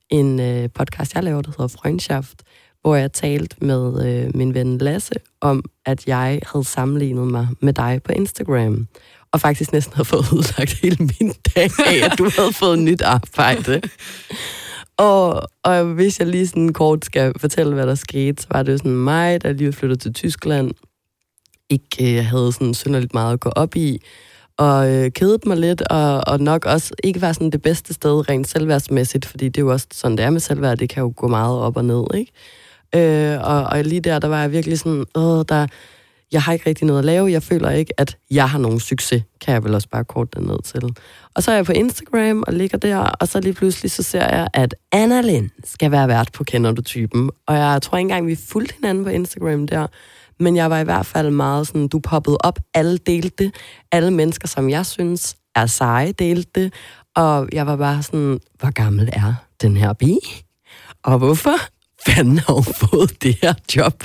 [0.10, 2.44] en øh, podcast, jeg lavede, der hedder Freundschaft,
[2.82, 7.74] hvor jeg talte med øh, min ven Lasse om, at jeg havde sammenlignet mig med
[7.74, 8.88] dig på Instagram.
[9.32, 13.02] Og faktisk næsten havde fået udlagt hele min dag af, at du havde fået nyt
[13.02, 13.82] arbejde.
[14.98, 18.72] Og, og hvis jeg lige sådan kort skal fortælle, hvad der skete, så var det
[18.72, 20.72] jo sådan mig, der lige flyttede til Tyskland,
[21.70, 24.02] ikke øh, havde sådan synderligt meget at gå op i,
[24.58, 28.30] og øh, kedet mig lidt, og, og nok også ikke var sådan det bedste sted
[28.30, 31.14] rent selvværdsmæssigt, fordi det er jo også sådan, det er med selvværd, det kan jo
[31.16, 32.32] gå meget op og ned, ikke?
[32.96, 35.68] Øh, og, og lige der, der var jeg virkelig sådan, øh, der,
[36.32, 39.24] jeg har ikke rigtig noget at lave, jeg føler ikke, at jeg har nogen succes,
[39.42, 40.84] kan jeg vel også bare kort den ned til.
[41.36, 44.36] Og så er jeg på Instagram og ligger der, og så lige pludselig så ser
[44.36, 47.30] jeg, at Anna Lind skal være vært på Kender du typen.
[47.48, 49.88] Og jeg tror ikke engang, vi fulgte hinanden på Instagram der,
[50.40, 53.56] men jeg var i hvert fald meget sådan, du poppede op, alle delte det,
[53.92, 56.74] alle mennesker, som jeg synes er seje, delte det,
[57.16, 60.18] og jeg var bare sådan, hvor gammel er den her bi?
[61.04, 61.56] Og hvorfor
[62.08, 64.04] fanden har hun fået det her job?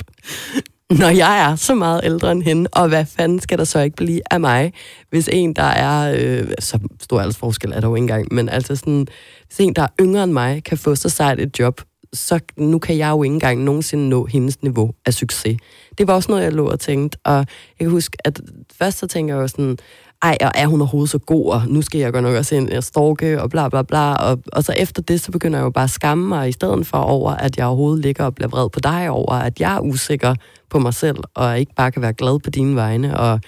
[0.89, 3.95] Når jeg er så meget ældre end hende, og hvad fanden skal der så ikke
[3.95, 4.73] blive af mig,
[5.09, 8.75] hvis en, der er, øh, så stor aldersforskel er der jo ikke engang, men altså
[8.75, 9.07] sådan,
[9.47, 11.81] hvis en, der er yngre end mig, kan få så sejt et job,
[12.13, 15.57] så nu kan jeg jo ikke engang nogensinde nå hendes niveau af succes.
[15.97, 17.45] Det var også noget, jeg lå og tænkte, og jeg
[17.79, 18.41] kan huske, at
[18.73, 19.77] først så tænker jeg jo sådan,
[20.21, 22.69] ej, og er hun overhovedet så god, og nu skal jeg godt nok også ind
[22.69, 25.69] og storke, og bla bla bla, og, og så efter det, så begynder jeg jo
[25.69, 28.69] bare at skamme mig, i stedet for over, at jeg overhovedet ligger og bliver vred
[28.69, 30.35] på dig over, at jeg er usikker
[30.69, 33.39] på mig selv, og ikke bare kan være glad på dine vegne, og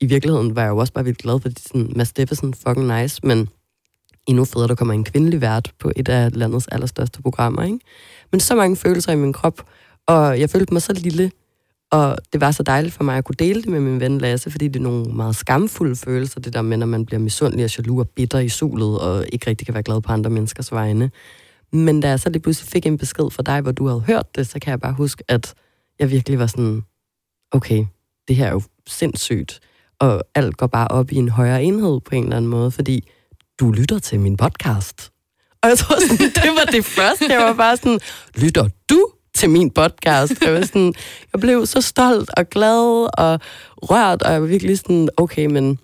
[0.00, 3.20] i virkeligheden var jeg jo også bare vildt glad, for, sådan, Mads Steffensen fucking nice,
[3.22, 3.48] men
[4.26, 7.78] endnu federe, der kommer en kvindelig vært på et af landets allerstørste programmer, ikke?
[8.32, 9.62] Men så mange følelser i min krop,
[10.06, 11.30] og jeg følte mig så lille,
[11.90, 14.50] og det var så dejligt for mig at kunne dele det med min ven Lasse,
[14.50, 17.76] fordi det er nogle meget skamfulde følelser, det der med, når man bliver misundelig og
[17.76, 21.10] jaloux og bitter i solet, og ikke rigtig kan være glad på andre menneskers vegne.
[21.72, 24.36] Men da jeg så lige pludselig fik en besked fra dig, hvor du havde hørt
[24.36, 25.54] det, så kan jeg bare huske, at
[25.98, 26.82] jeg virkelig var sådan,
[27.52, 27.84] okay,
[28.28, 29.60] det her er jo sindssygt,
[29.98, 33.08] og alt går bare op i en højere enhed på en eller anden måde, fordi
[33.60, 35.10] du lytter til min podcast.
[35.62, 37.26] Og jeg tror sådan, det var det første.
[37.30, 38.00] Jeg var bare sådan,
[38.34, 40.42] lytter du til min podcast?
[40.42, 40.94] Jeg, var sådan,
[41.32, 43.40] jeg blev så stolt og glad og
[43.76, 45.78] rørt, og jeg var virkelig sådan, okay, men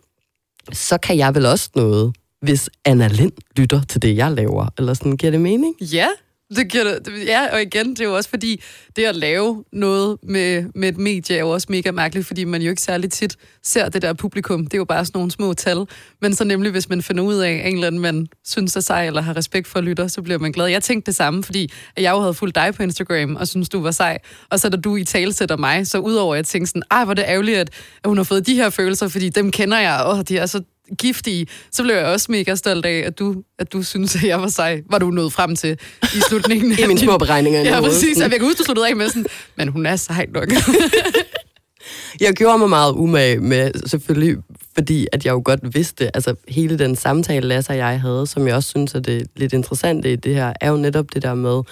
[0.73, 4.69] så kan jeg vel også noget, hvis Anna Lind lytter til det, jeg laver.
[4.79, 5.75] Eller sådan, giver det mening?
[5.81, 6.09] Ja,
[6.57, 7.27] det giver det.
[7.27, 8.63] Ja, og igen, det er jo også fordi,
[8.97, 12.63] det at lave noget med, med et medie er jo også mega mærkeligt, fordi man
[12.63, 14.65] jo ikke særlig tit ser det der publikum.
[14.65, 15.87] Det er jo bare sådan nogle små tal.
[16.21, 18.81] Men så nemlig, hvis man finder ud af, at en eller anden man synes er
[18.81, 20.67] sej, eller har respekt for lytter, så bliver man glad.
[20.67, 23.81] Jeg tænkte det samme, fordi jeg jo havde fulgt dig på Instagram, og synes du
[23.81, 24.19] var sej.
[24.51, 27.05] Og så da du i tale sætter mig, så udover at jeg tænkte sådan, ej,
[27.05, 27.71] hvor det ærgerligt, at
[28.05, 30.63] hun har fået de her følelser, fordi dem kender jeg, og de er så
[30.99, 34.41] giftige, så blev jeg også mega stolt af, at du, at du synes, at jeg
[34.41, 34.83] var sej.
[34.91, 36.73] Var du nået frem til i slutningen?
[36.79, 37.61] I mine små beregninger.
[37.61, 38.19] Ja, præcis.
[38.19, 39.27] Jeg kan huske, du sluttede af med sådan,
[39.57, 40.49] men hun er sej nok.
[42.21, 44.37] jeg gjorde mig meget umage med, selvfølgelig,
[44.75, 48.47] fordi at jeg jo godt vidste, altså hele den samtale, Lasse og jeg havde, som
[48.47, 51.35] jeg også synes er det lidt interessante i det her, er jo netop det der
[51.35, 51.63] med,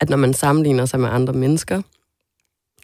[0.00, 1.82] at når man sammenligner sig med andre mennesker,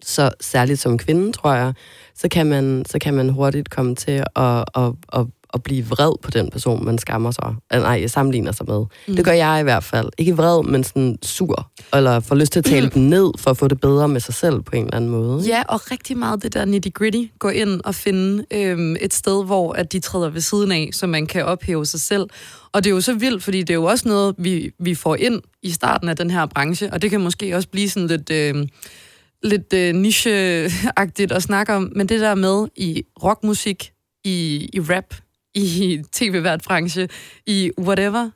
[0.02, 1.74] så særligt som kvinde, tror jeg,
[2.14, 6.12] så kan man, så kan man hurtigt komme til at, at, at, at blive vred
[6.22, 8.84] på den person, man skammer sig, nej, sammenligner sig med.
[9.08, 9.16] Mm.
[9.16, 10.08] Det gør jeg i hvert fald.
[10.18, 12.92] Ikke vred, men sådan sur, eller får lyst til at tale mm.
[12.94, 15.44] den ned, for at få det bedre med sig selv på en eller anden måde.
[15.46, 19.72] Ja, og rigtig meget det der nitty-gritty, gå ind og finde øhm, et sted, hvor
[19.72, 22.26] at de træder ved siden af, så man kan ophæve sig selv.
[22.72, 25.16] Og det er jo så vildt, fordi det er jo også noget, vi, vi får
[25.16, 28.30] ind i starten af den her branche, og det kan måske også blive sådan lidt...
[28.30, 28.66] Øh,
[29.44, 33.92] lidt øh, niche-agtigt at snakke om, men det der med i rockmusik,
[34.24, 35.14] i, i rap,
[35.54, 37.08] i tv-vært-branche,
[37.46, 38.30] i whatever,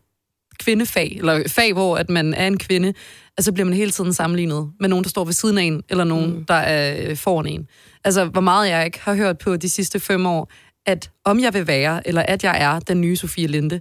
[0.58, 2.94] kvindefag, eller fag, hvor at man er en kvinde,
[3.38, 6.04] altså bliver man hele tiden sammenlignet med nogen, der står ved siden af en, eller
[6.04, 6.44] nogen, mm.
[6.44, 7.68] der er foran en.
[8.04, 10.50] Altså, hvor meget jeg ikke har hørt på de sidste fem år,
[10.86, 13.80] at om jeg vil være, eller at jeg er den nye Sofie Linde,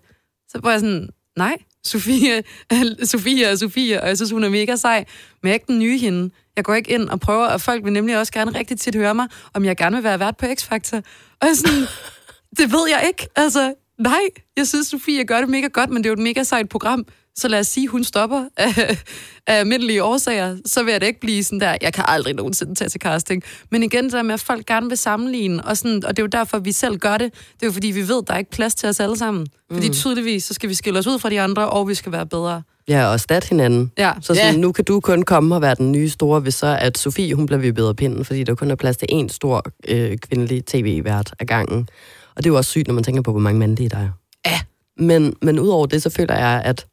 [0.50, 2.43] så var jeg sådan, nej, Sofie,
[3.04, 5.06] Sofie er Sofie, og jeg synes, hun er mega sej,
[5.41, 6.30] men jeg er ikke den nye hende.
[6.56, 9.15] Jeg går ikke ind og prøver, og folk vil nemlig også gerne rigtig tit høre
[9.15, 11.02] mig, om jeg gerne vil være vært på X-Factor.
[11.41, 11.84] Og jeg sådan,
[12.58, 13.28] det ved jeg ikke.
[13.36, 14.22] Altså, nej,
[14.58, 17.06] jeg synes, Sofie gør det mega godt, men det er jo et mega sejt program.
[17.36, 19.04] Så lad os sige, hun stopper af,
[19.48, 22.76] af almindelige årsager, så vil jeg det ikke blive sådan der, jeg kan aldrig nogensinde
[22.76, 23.43] tage til casting.
[23.72, 26.24] Men igen, det der med, at folk gerne vil sammenligne, og, sådan, og det er
[26.24, 27.34] jo derfor, vi selv gør det.
[27.34, 29.48] Det er jo fordi, vi ved, der er ikke plads til os alle sammen.
[29.72, 29.93] Fordi mm.
[29.93, 32.62] tydeligvis, så skal vi skille os ud fra de andre, og vi skal være bedre.
[32.88, 33.91] Ja, og stat hinanden.
[33.98, 34.12] Ja.
[34.22, 34.60] Så sådan, ja.
[34.60, 37.46] nu kan du kun komme og være den nye store, hvis så at Sofie, hun
[37.46, 41.34] bliver vippet af pinden, fordi der kun er plads til én stor øh, kvindelig tv-vært
[41.39, 41.89] af gangen.
[42.38, 44.10] Og det er jo også sygt, når man tænker på, hvor mange mandlige der er.
[44.45, 44.60] Ja.
[44.97, 46.88] Men, men udover det, så føler jeg, at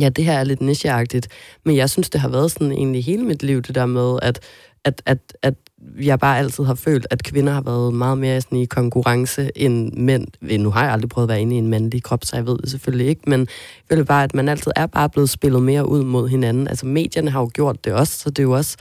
[0.00, 1.28] ja, det her er lidt nicheagtigt,
[1.64, 4.40] men jeg synes, det har været sådan egentlig hele mit liv, det der med, at,
[4.84, 5.54] at, at, at
[6.00, 9.92] jeg bare altid har følt, at kvinder har været meget mere sådan i konkurrence end
[9.92, 10.26] mænd.
[10.58, 12.58] Nu har jeg aldrig prøvet at være inde i en mandlig krop, så jeg ved
[12.58, 13.48] det selvfølgelig ikke, men jeg
[13.88, 16.68] føler bare, at man altid er bare blevet spillet mere ud mod hinanden.
[16.68, 18.76] Altså medierne har jo gjort det også, så det er jo også,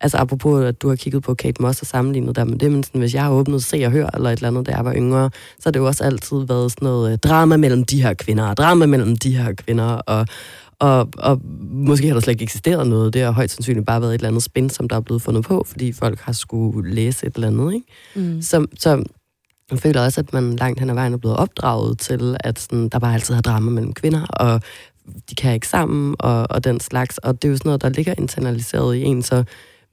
[0.00, 2.82] altså apropos, at du har kigget på Kate Moss og sammenlignet der med det, men
[2.82, 4.94] sådan, hvis jeg har åbnet Se og Hør eller et eller andet, da jeg var
[4.94, 8.14] yngre, så har det jo også altid været sådan noget øh, drama mellem de her
[8.14, 10.26] kvinder, og drama mellem de her kvinder, og,
[10.78, 13.14] og, og måske har der slet ikke eksisteret noget.
[13.14, 15.44] Det har højst sandsynligt bare været et eller andet spin, som der er blevet fundet
[15.44, 17.74] på, fordi folk har skulle læse et eller andet.
[17.74, 17.86] Ikke?
[18.14, 18.42] Mm.
[18.42, 19.04] Så, så
[19.70, 22.88] jeg føler også, at man langt hen ad vejen er blevet opdraget til, at sådan,
[22.88, 24.60] der bare altid er drama mellem kvinder, og
[25.30, 27.18] de kan ikke sammen, og, og den slags.
[27.18, 29.44] Og det er jo sådan noget, der ligger internaliseret i en, så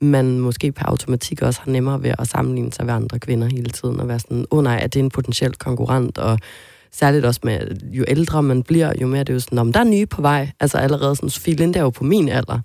[0.01, 3.69] man måske per automatik også har nemmere ved at sammenligne sig med andre kvinder hele
[3.69, 6.39] tiden, og være sådan, åh oh nej, er det en potentiel konkurrent, og
[6.91, 7.59] særligt også med,
[7.91, 10.21] jo ældre man bliver, jo mere det er jo sådan, om der er nye på
[10.21, 10.51] vej.
[10.59, 12.59] Altså allerede sådan, Sofie Linde er jo på min alder.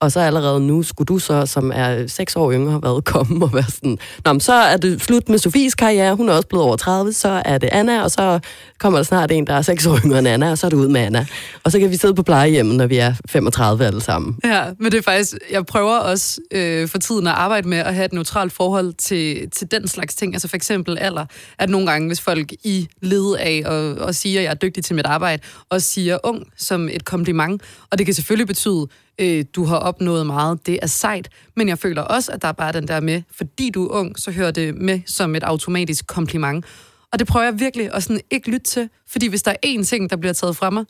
[0.00, 3.54] Og så allerede nu skulle du så, som er seks år yngre, været komme og
[3.54, 6.66] være sådan, Nå, men så er det slut med Sofies karriere, hun er også blevet
[6.66, 8.40] over 30, så er det Anna, og så
[8.78, 10.76] kommer der snart en, der er seks år yngre end Anna, og så er det
[10.76, 11.26] ud med Anna.
[11.64, 14.36] Og så kan vi sidde på plejehjemmet, når vi er 35 alle sammen.
[14.44, 17.94] Ja, men det er faktisk, jeg prøver også øh, for tiden at arbejde med at
[17.94, 20.34] have et neutralt forhold til, til den slags ting.
[20.34, 21.26] Altså for eksempel alder,
[21.58, 24.84] at nogle gange, hvis folk i led af og, og siger, at jeg er dygtig
[24.84, 28.86] til mit arbejde, og siger ung som et kompliment, og det kan selvfølgelig betyde,
[29.18, 32.52] øh, du har opnået meget, det er sejt, men jeg føler også, at der er
[32.52, 36.06] bare den der med, fordi du er ung, så hører det med som et automatisk
[36.06, 36.64] kompliment.
[37.12, 39.84] Og det prøver jeg virkelig at sådan ikke lytte til, fordi hvis der er én
[39.84, 40.84] ting, der bliver taget fra mig,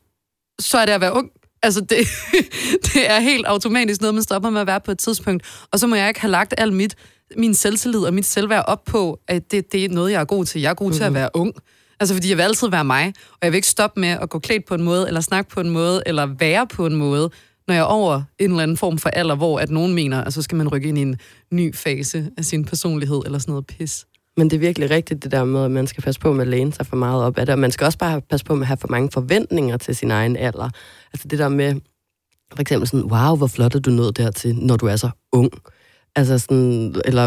[0.59, 1.31] så er det at være ung.
[1.63, 1.99] Altså, det,
[2.95, 5.67] det er helt automatisk noget, man stopper med at være på et tidspunkt.
[5.73, 6.97] Og så må jeg ikke have lagt alt mit,
[7.37, 10.45] min selvtillid og mit selvværd op på, at det, det er noget, jeg er god
[10.45, 10.61] til.
[10.61, 10.97] Jeg er god mm-hmm.
[10.97, 11.55] til at være ung.
[12.01, 14.39] Altså, fordi jeg vil altid være mig, og jeg vil ikke stoppe med at gå
[14.39, 17.31] klædt på en måde, eller snakke på en måde, eller være på en måde,
[17.71, 20.33] når jeg er over en eller anden form for alder, hvor at nogen mener, at
[20.33, 21.17] så skal man rykke ind i en
[21.53, 24.07] ny fase af sin personlighed, eller sådan noget pis.
[24.37, 26.49] Men det er virkelig rigtigt, det der med, at man skal passe på med at
[26.49, 28.63] læne sig for meget op af det, og man skal også bare passe på med
[28.63, 30.71] at have for mange forventninger til sin egen alder.
[31.13, 31.75] Altså det der med,
[32.55, 35.51] for eksempel sådan, wow, hvor flot er du nået dertil, når du er så ung.
[36.17, 37.25] Altså sådan, eller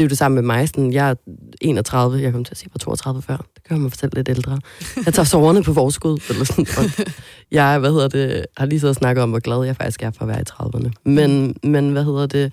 [0.00, 0.68] er jo det samme med mig.
[0.68, 1.14] Sådan, jeg er
[1.60, 3.36] 31, jeg kom til at sige, jeg var 32 før.
[3.36, 4.58] Det gør mig selv lidt ældre.
[5.04, 6.18] Jeg tager soverne på forskud.
[6.30, 6.66] Eller sådan.
[6.78, 7.06] Og
[7.50, 10.10] jeg, hvad hedder det, har lige siddet og snakket om, hvor glad jeg faktisk er
[10.10, 10.90] for at være i 30'erne.
[11.04, 12.52] Men, men hvad hedder det,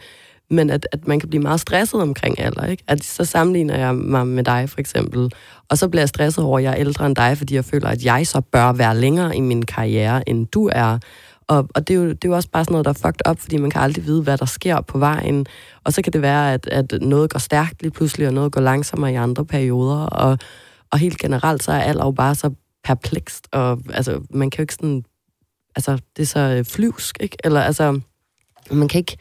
[0.50, 2.84] men at, at man kan blive meget stresset omkring alder, ikke?
[2.88, 5.32] At så sammenligner jeg mig med dig, for eksempel,
[5.70, 7.88] og så bliver jeg stresset over, at jeg er ældre end dig, fordi jeg føler,
[7.88, 11.00] at jeg så bør være længere i min karriere, end du er.
[11.47, 13.29] Og, og det, er jo, det er jo også bare sådan noget, der er fucked
[13.29, 15.45] up, fordi man kan aldrig vide, hvad der sker på vejen.
[15.83, 18.62] Og så kan det være, at, at noget går stærkt lige pludselig, og noget går
[18.62, 20.05] langsommere i andre perioder.
[20.05, 20.38] Og,
[20.91, 22.51] og helt generelt, så er alder jo bare så
[22.83, 25.03] perplekst, og altså, man kan jo ikke sådan...
[25.75, 27.38] Altså, det er så flyvsk, ikke?
[27.43, 27.99] Eller altså,
[28.71, 29.17] man kan ikke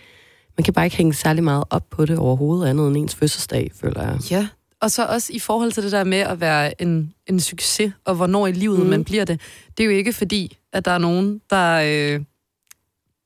[0.57, 3.71] man kan bare ikke hænge særlig meget op på det overhovedet, andet end ens fødselsdag,
[3.75, 4.19] føler jeg.
[4.31, 4.49] Ja,
[4.81, 8.15] og så også i forhold til det der med at være en, en succes, og
[8.15, 8.87] hvornår i livet mm.
[8.87, 9.41] man bliver det.
[9.79, 12.21] Det er jo ikke fordi, at der er nogen, der øh,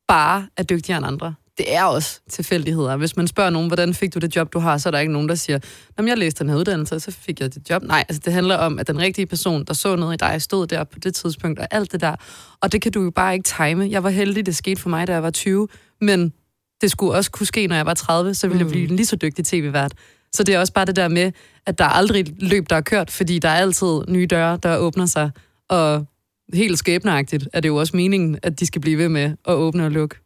[0.09, 1.35] bare er dygtigere end andre.
[1.59, 2.97] Det er også tilfældigheder.
[2.97, 5.13] Hvis man spørger nogen, hvordan fik du det job, du har, så er der ikke
[5.13, 5.59] nogen, der siger,
[5.99, 7.83] at jeg læste den her uddannelse, og så fik jeg det job.
[7.83, 10.67] Nej, altså det handler om, at den rigtige person, der så noget i dig, stod
[10.67, 12.17] der på det tidspunkt, og alt det der.
[12.61, 13.89] Og det kan du jo bare ikke time.
[13.91, 15.69] Jeg var heldig, det skete for mig, da jeg var 20,
[16.01, 16.33] men
[16.81, 18.69] det skulle også kunne ske, når jeg var 30, så ville mm.
[18.69, 19.93] jeg blive en lige så dygtig tv-vært.
[20.33, 21.33] Så det er også bare det der med,
[21.67, 24.59] at der er aldrig et løb, der er kørt, fordi der er altid nye døre,
[24.63, 25.31] der åbner sig.
[25.69, 26.07] Og
[26.55, 29.85] helt skæbneagtigt er det jo også meningen, at de skal blive ved med at åbne
[29.85, 30.17] og lukke.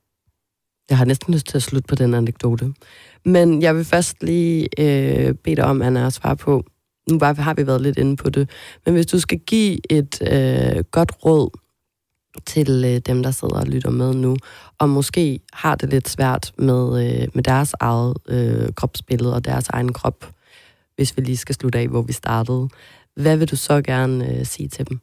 [0.90, 2.74] Jeg har næsten lyst til at slutte på den anekdote.
[3.24, 6.64] Men jeg vil først lige øh, bede dig om, Anna, at svare på,
[7.10, 8.50] nu bare har vi været lidt inde på det,
[8.84, 11.50] men hvis du skal give et øh, godt råd
[12.46, 14.36] til øh, dem, der sidder og lytter med nu,
[14.78, 19.68] og måske har det lidt svært med, øh, med deres eget øh, kropsbillede og deres
[19.68, 20.32] egen krop,
[20.96, 22.68] hvis vi lige skal slutte af, hvor vi startede.
[23.16, 25.00] Hvad vil du så gerne øh, sige til dem?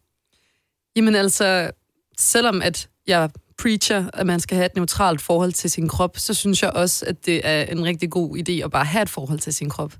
[0.95, 1.71] Jamen altså,
[2.17, 6.34] selvom at jeg preacher, at man skal have et neutralt forhold til sin krop, så
[6.34, 9.39] synes jeg også, at det er en rigtig god idé at bare have et forhold
[9.39, 9.93] til sin krop.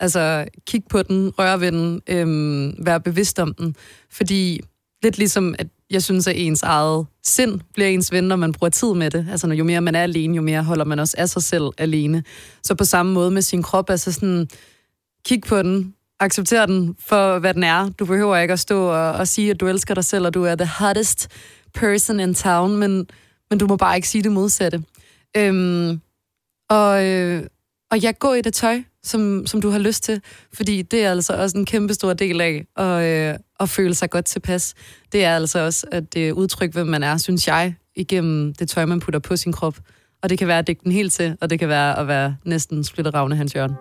[0.00, 3.76] Altså, kig på den, rør ved den, øhm, være bevidst om den.
[4.10, 4.60] Fordi
[5.02, 8.70] lidt ligesom, at jeg synes, at ens eget sind bliver ens ven, når man bruger
[8.70, 9.26] tid med det.
[9.30, 11.64] Altså, når jo mere man er alene, jo mere holder man også af sig selv
[11.78, 12.24] alene.
[12.62, 14.48] Så på samme måde med sin krop, altså sådan,
[15.24, 17.88] kig på den, acceptere den for, hvad den er.
[17.88, 20.44] Du behøver ikke at stå og, og sige, at du elsker dig selv, og du
[20.44, 21.28] er the hottest
[21.74, 23.06] person in town, men,
[23.50, 24.82] men du må bare ikke sige det modsatte.
[25.36, 26.00] Øhm,
[26.70, 27.42] og, øh,
[27.90, 30.20] og jeg går i det tøj, som, som du har lyst til,
[30.52, 34.10] fordi det er altså også en kæmpe stor del af at, øh, at føle sig
[34.10, 34.74] godt tilpas.
[35.12, 38.84] Det er altså også at øh, udtrykke, hvem man er, synes jeg, igennem det tøj,
[38.84, 39.78] man putter på sin krop.
[40.22, 42.36] Og det kan være at dække den helt til, og det kan være at være
[42.44, 43.76] næsten splitteravne hans hjørne.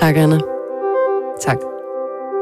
[0.00, 0.55] Tak, Anna.
[1.40, 1.56] Tak.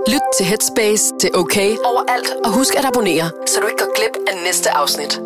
[0.08, 4.16] Lyt til Headspace, til OK overalt, og husk at abonnere, så du ikke går glip
[4.28, 5.20] af næste afsnit.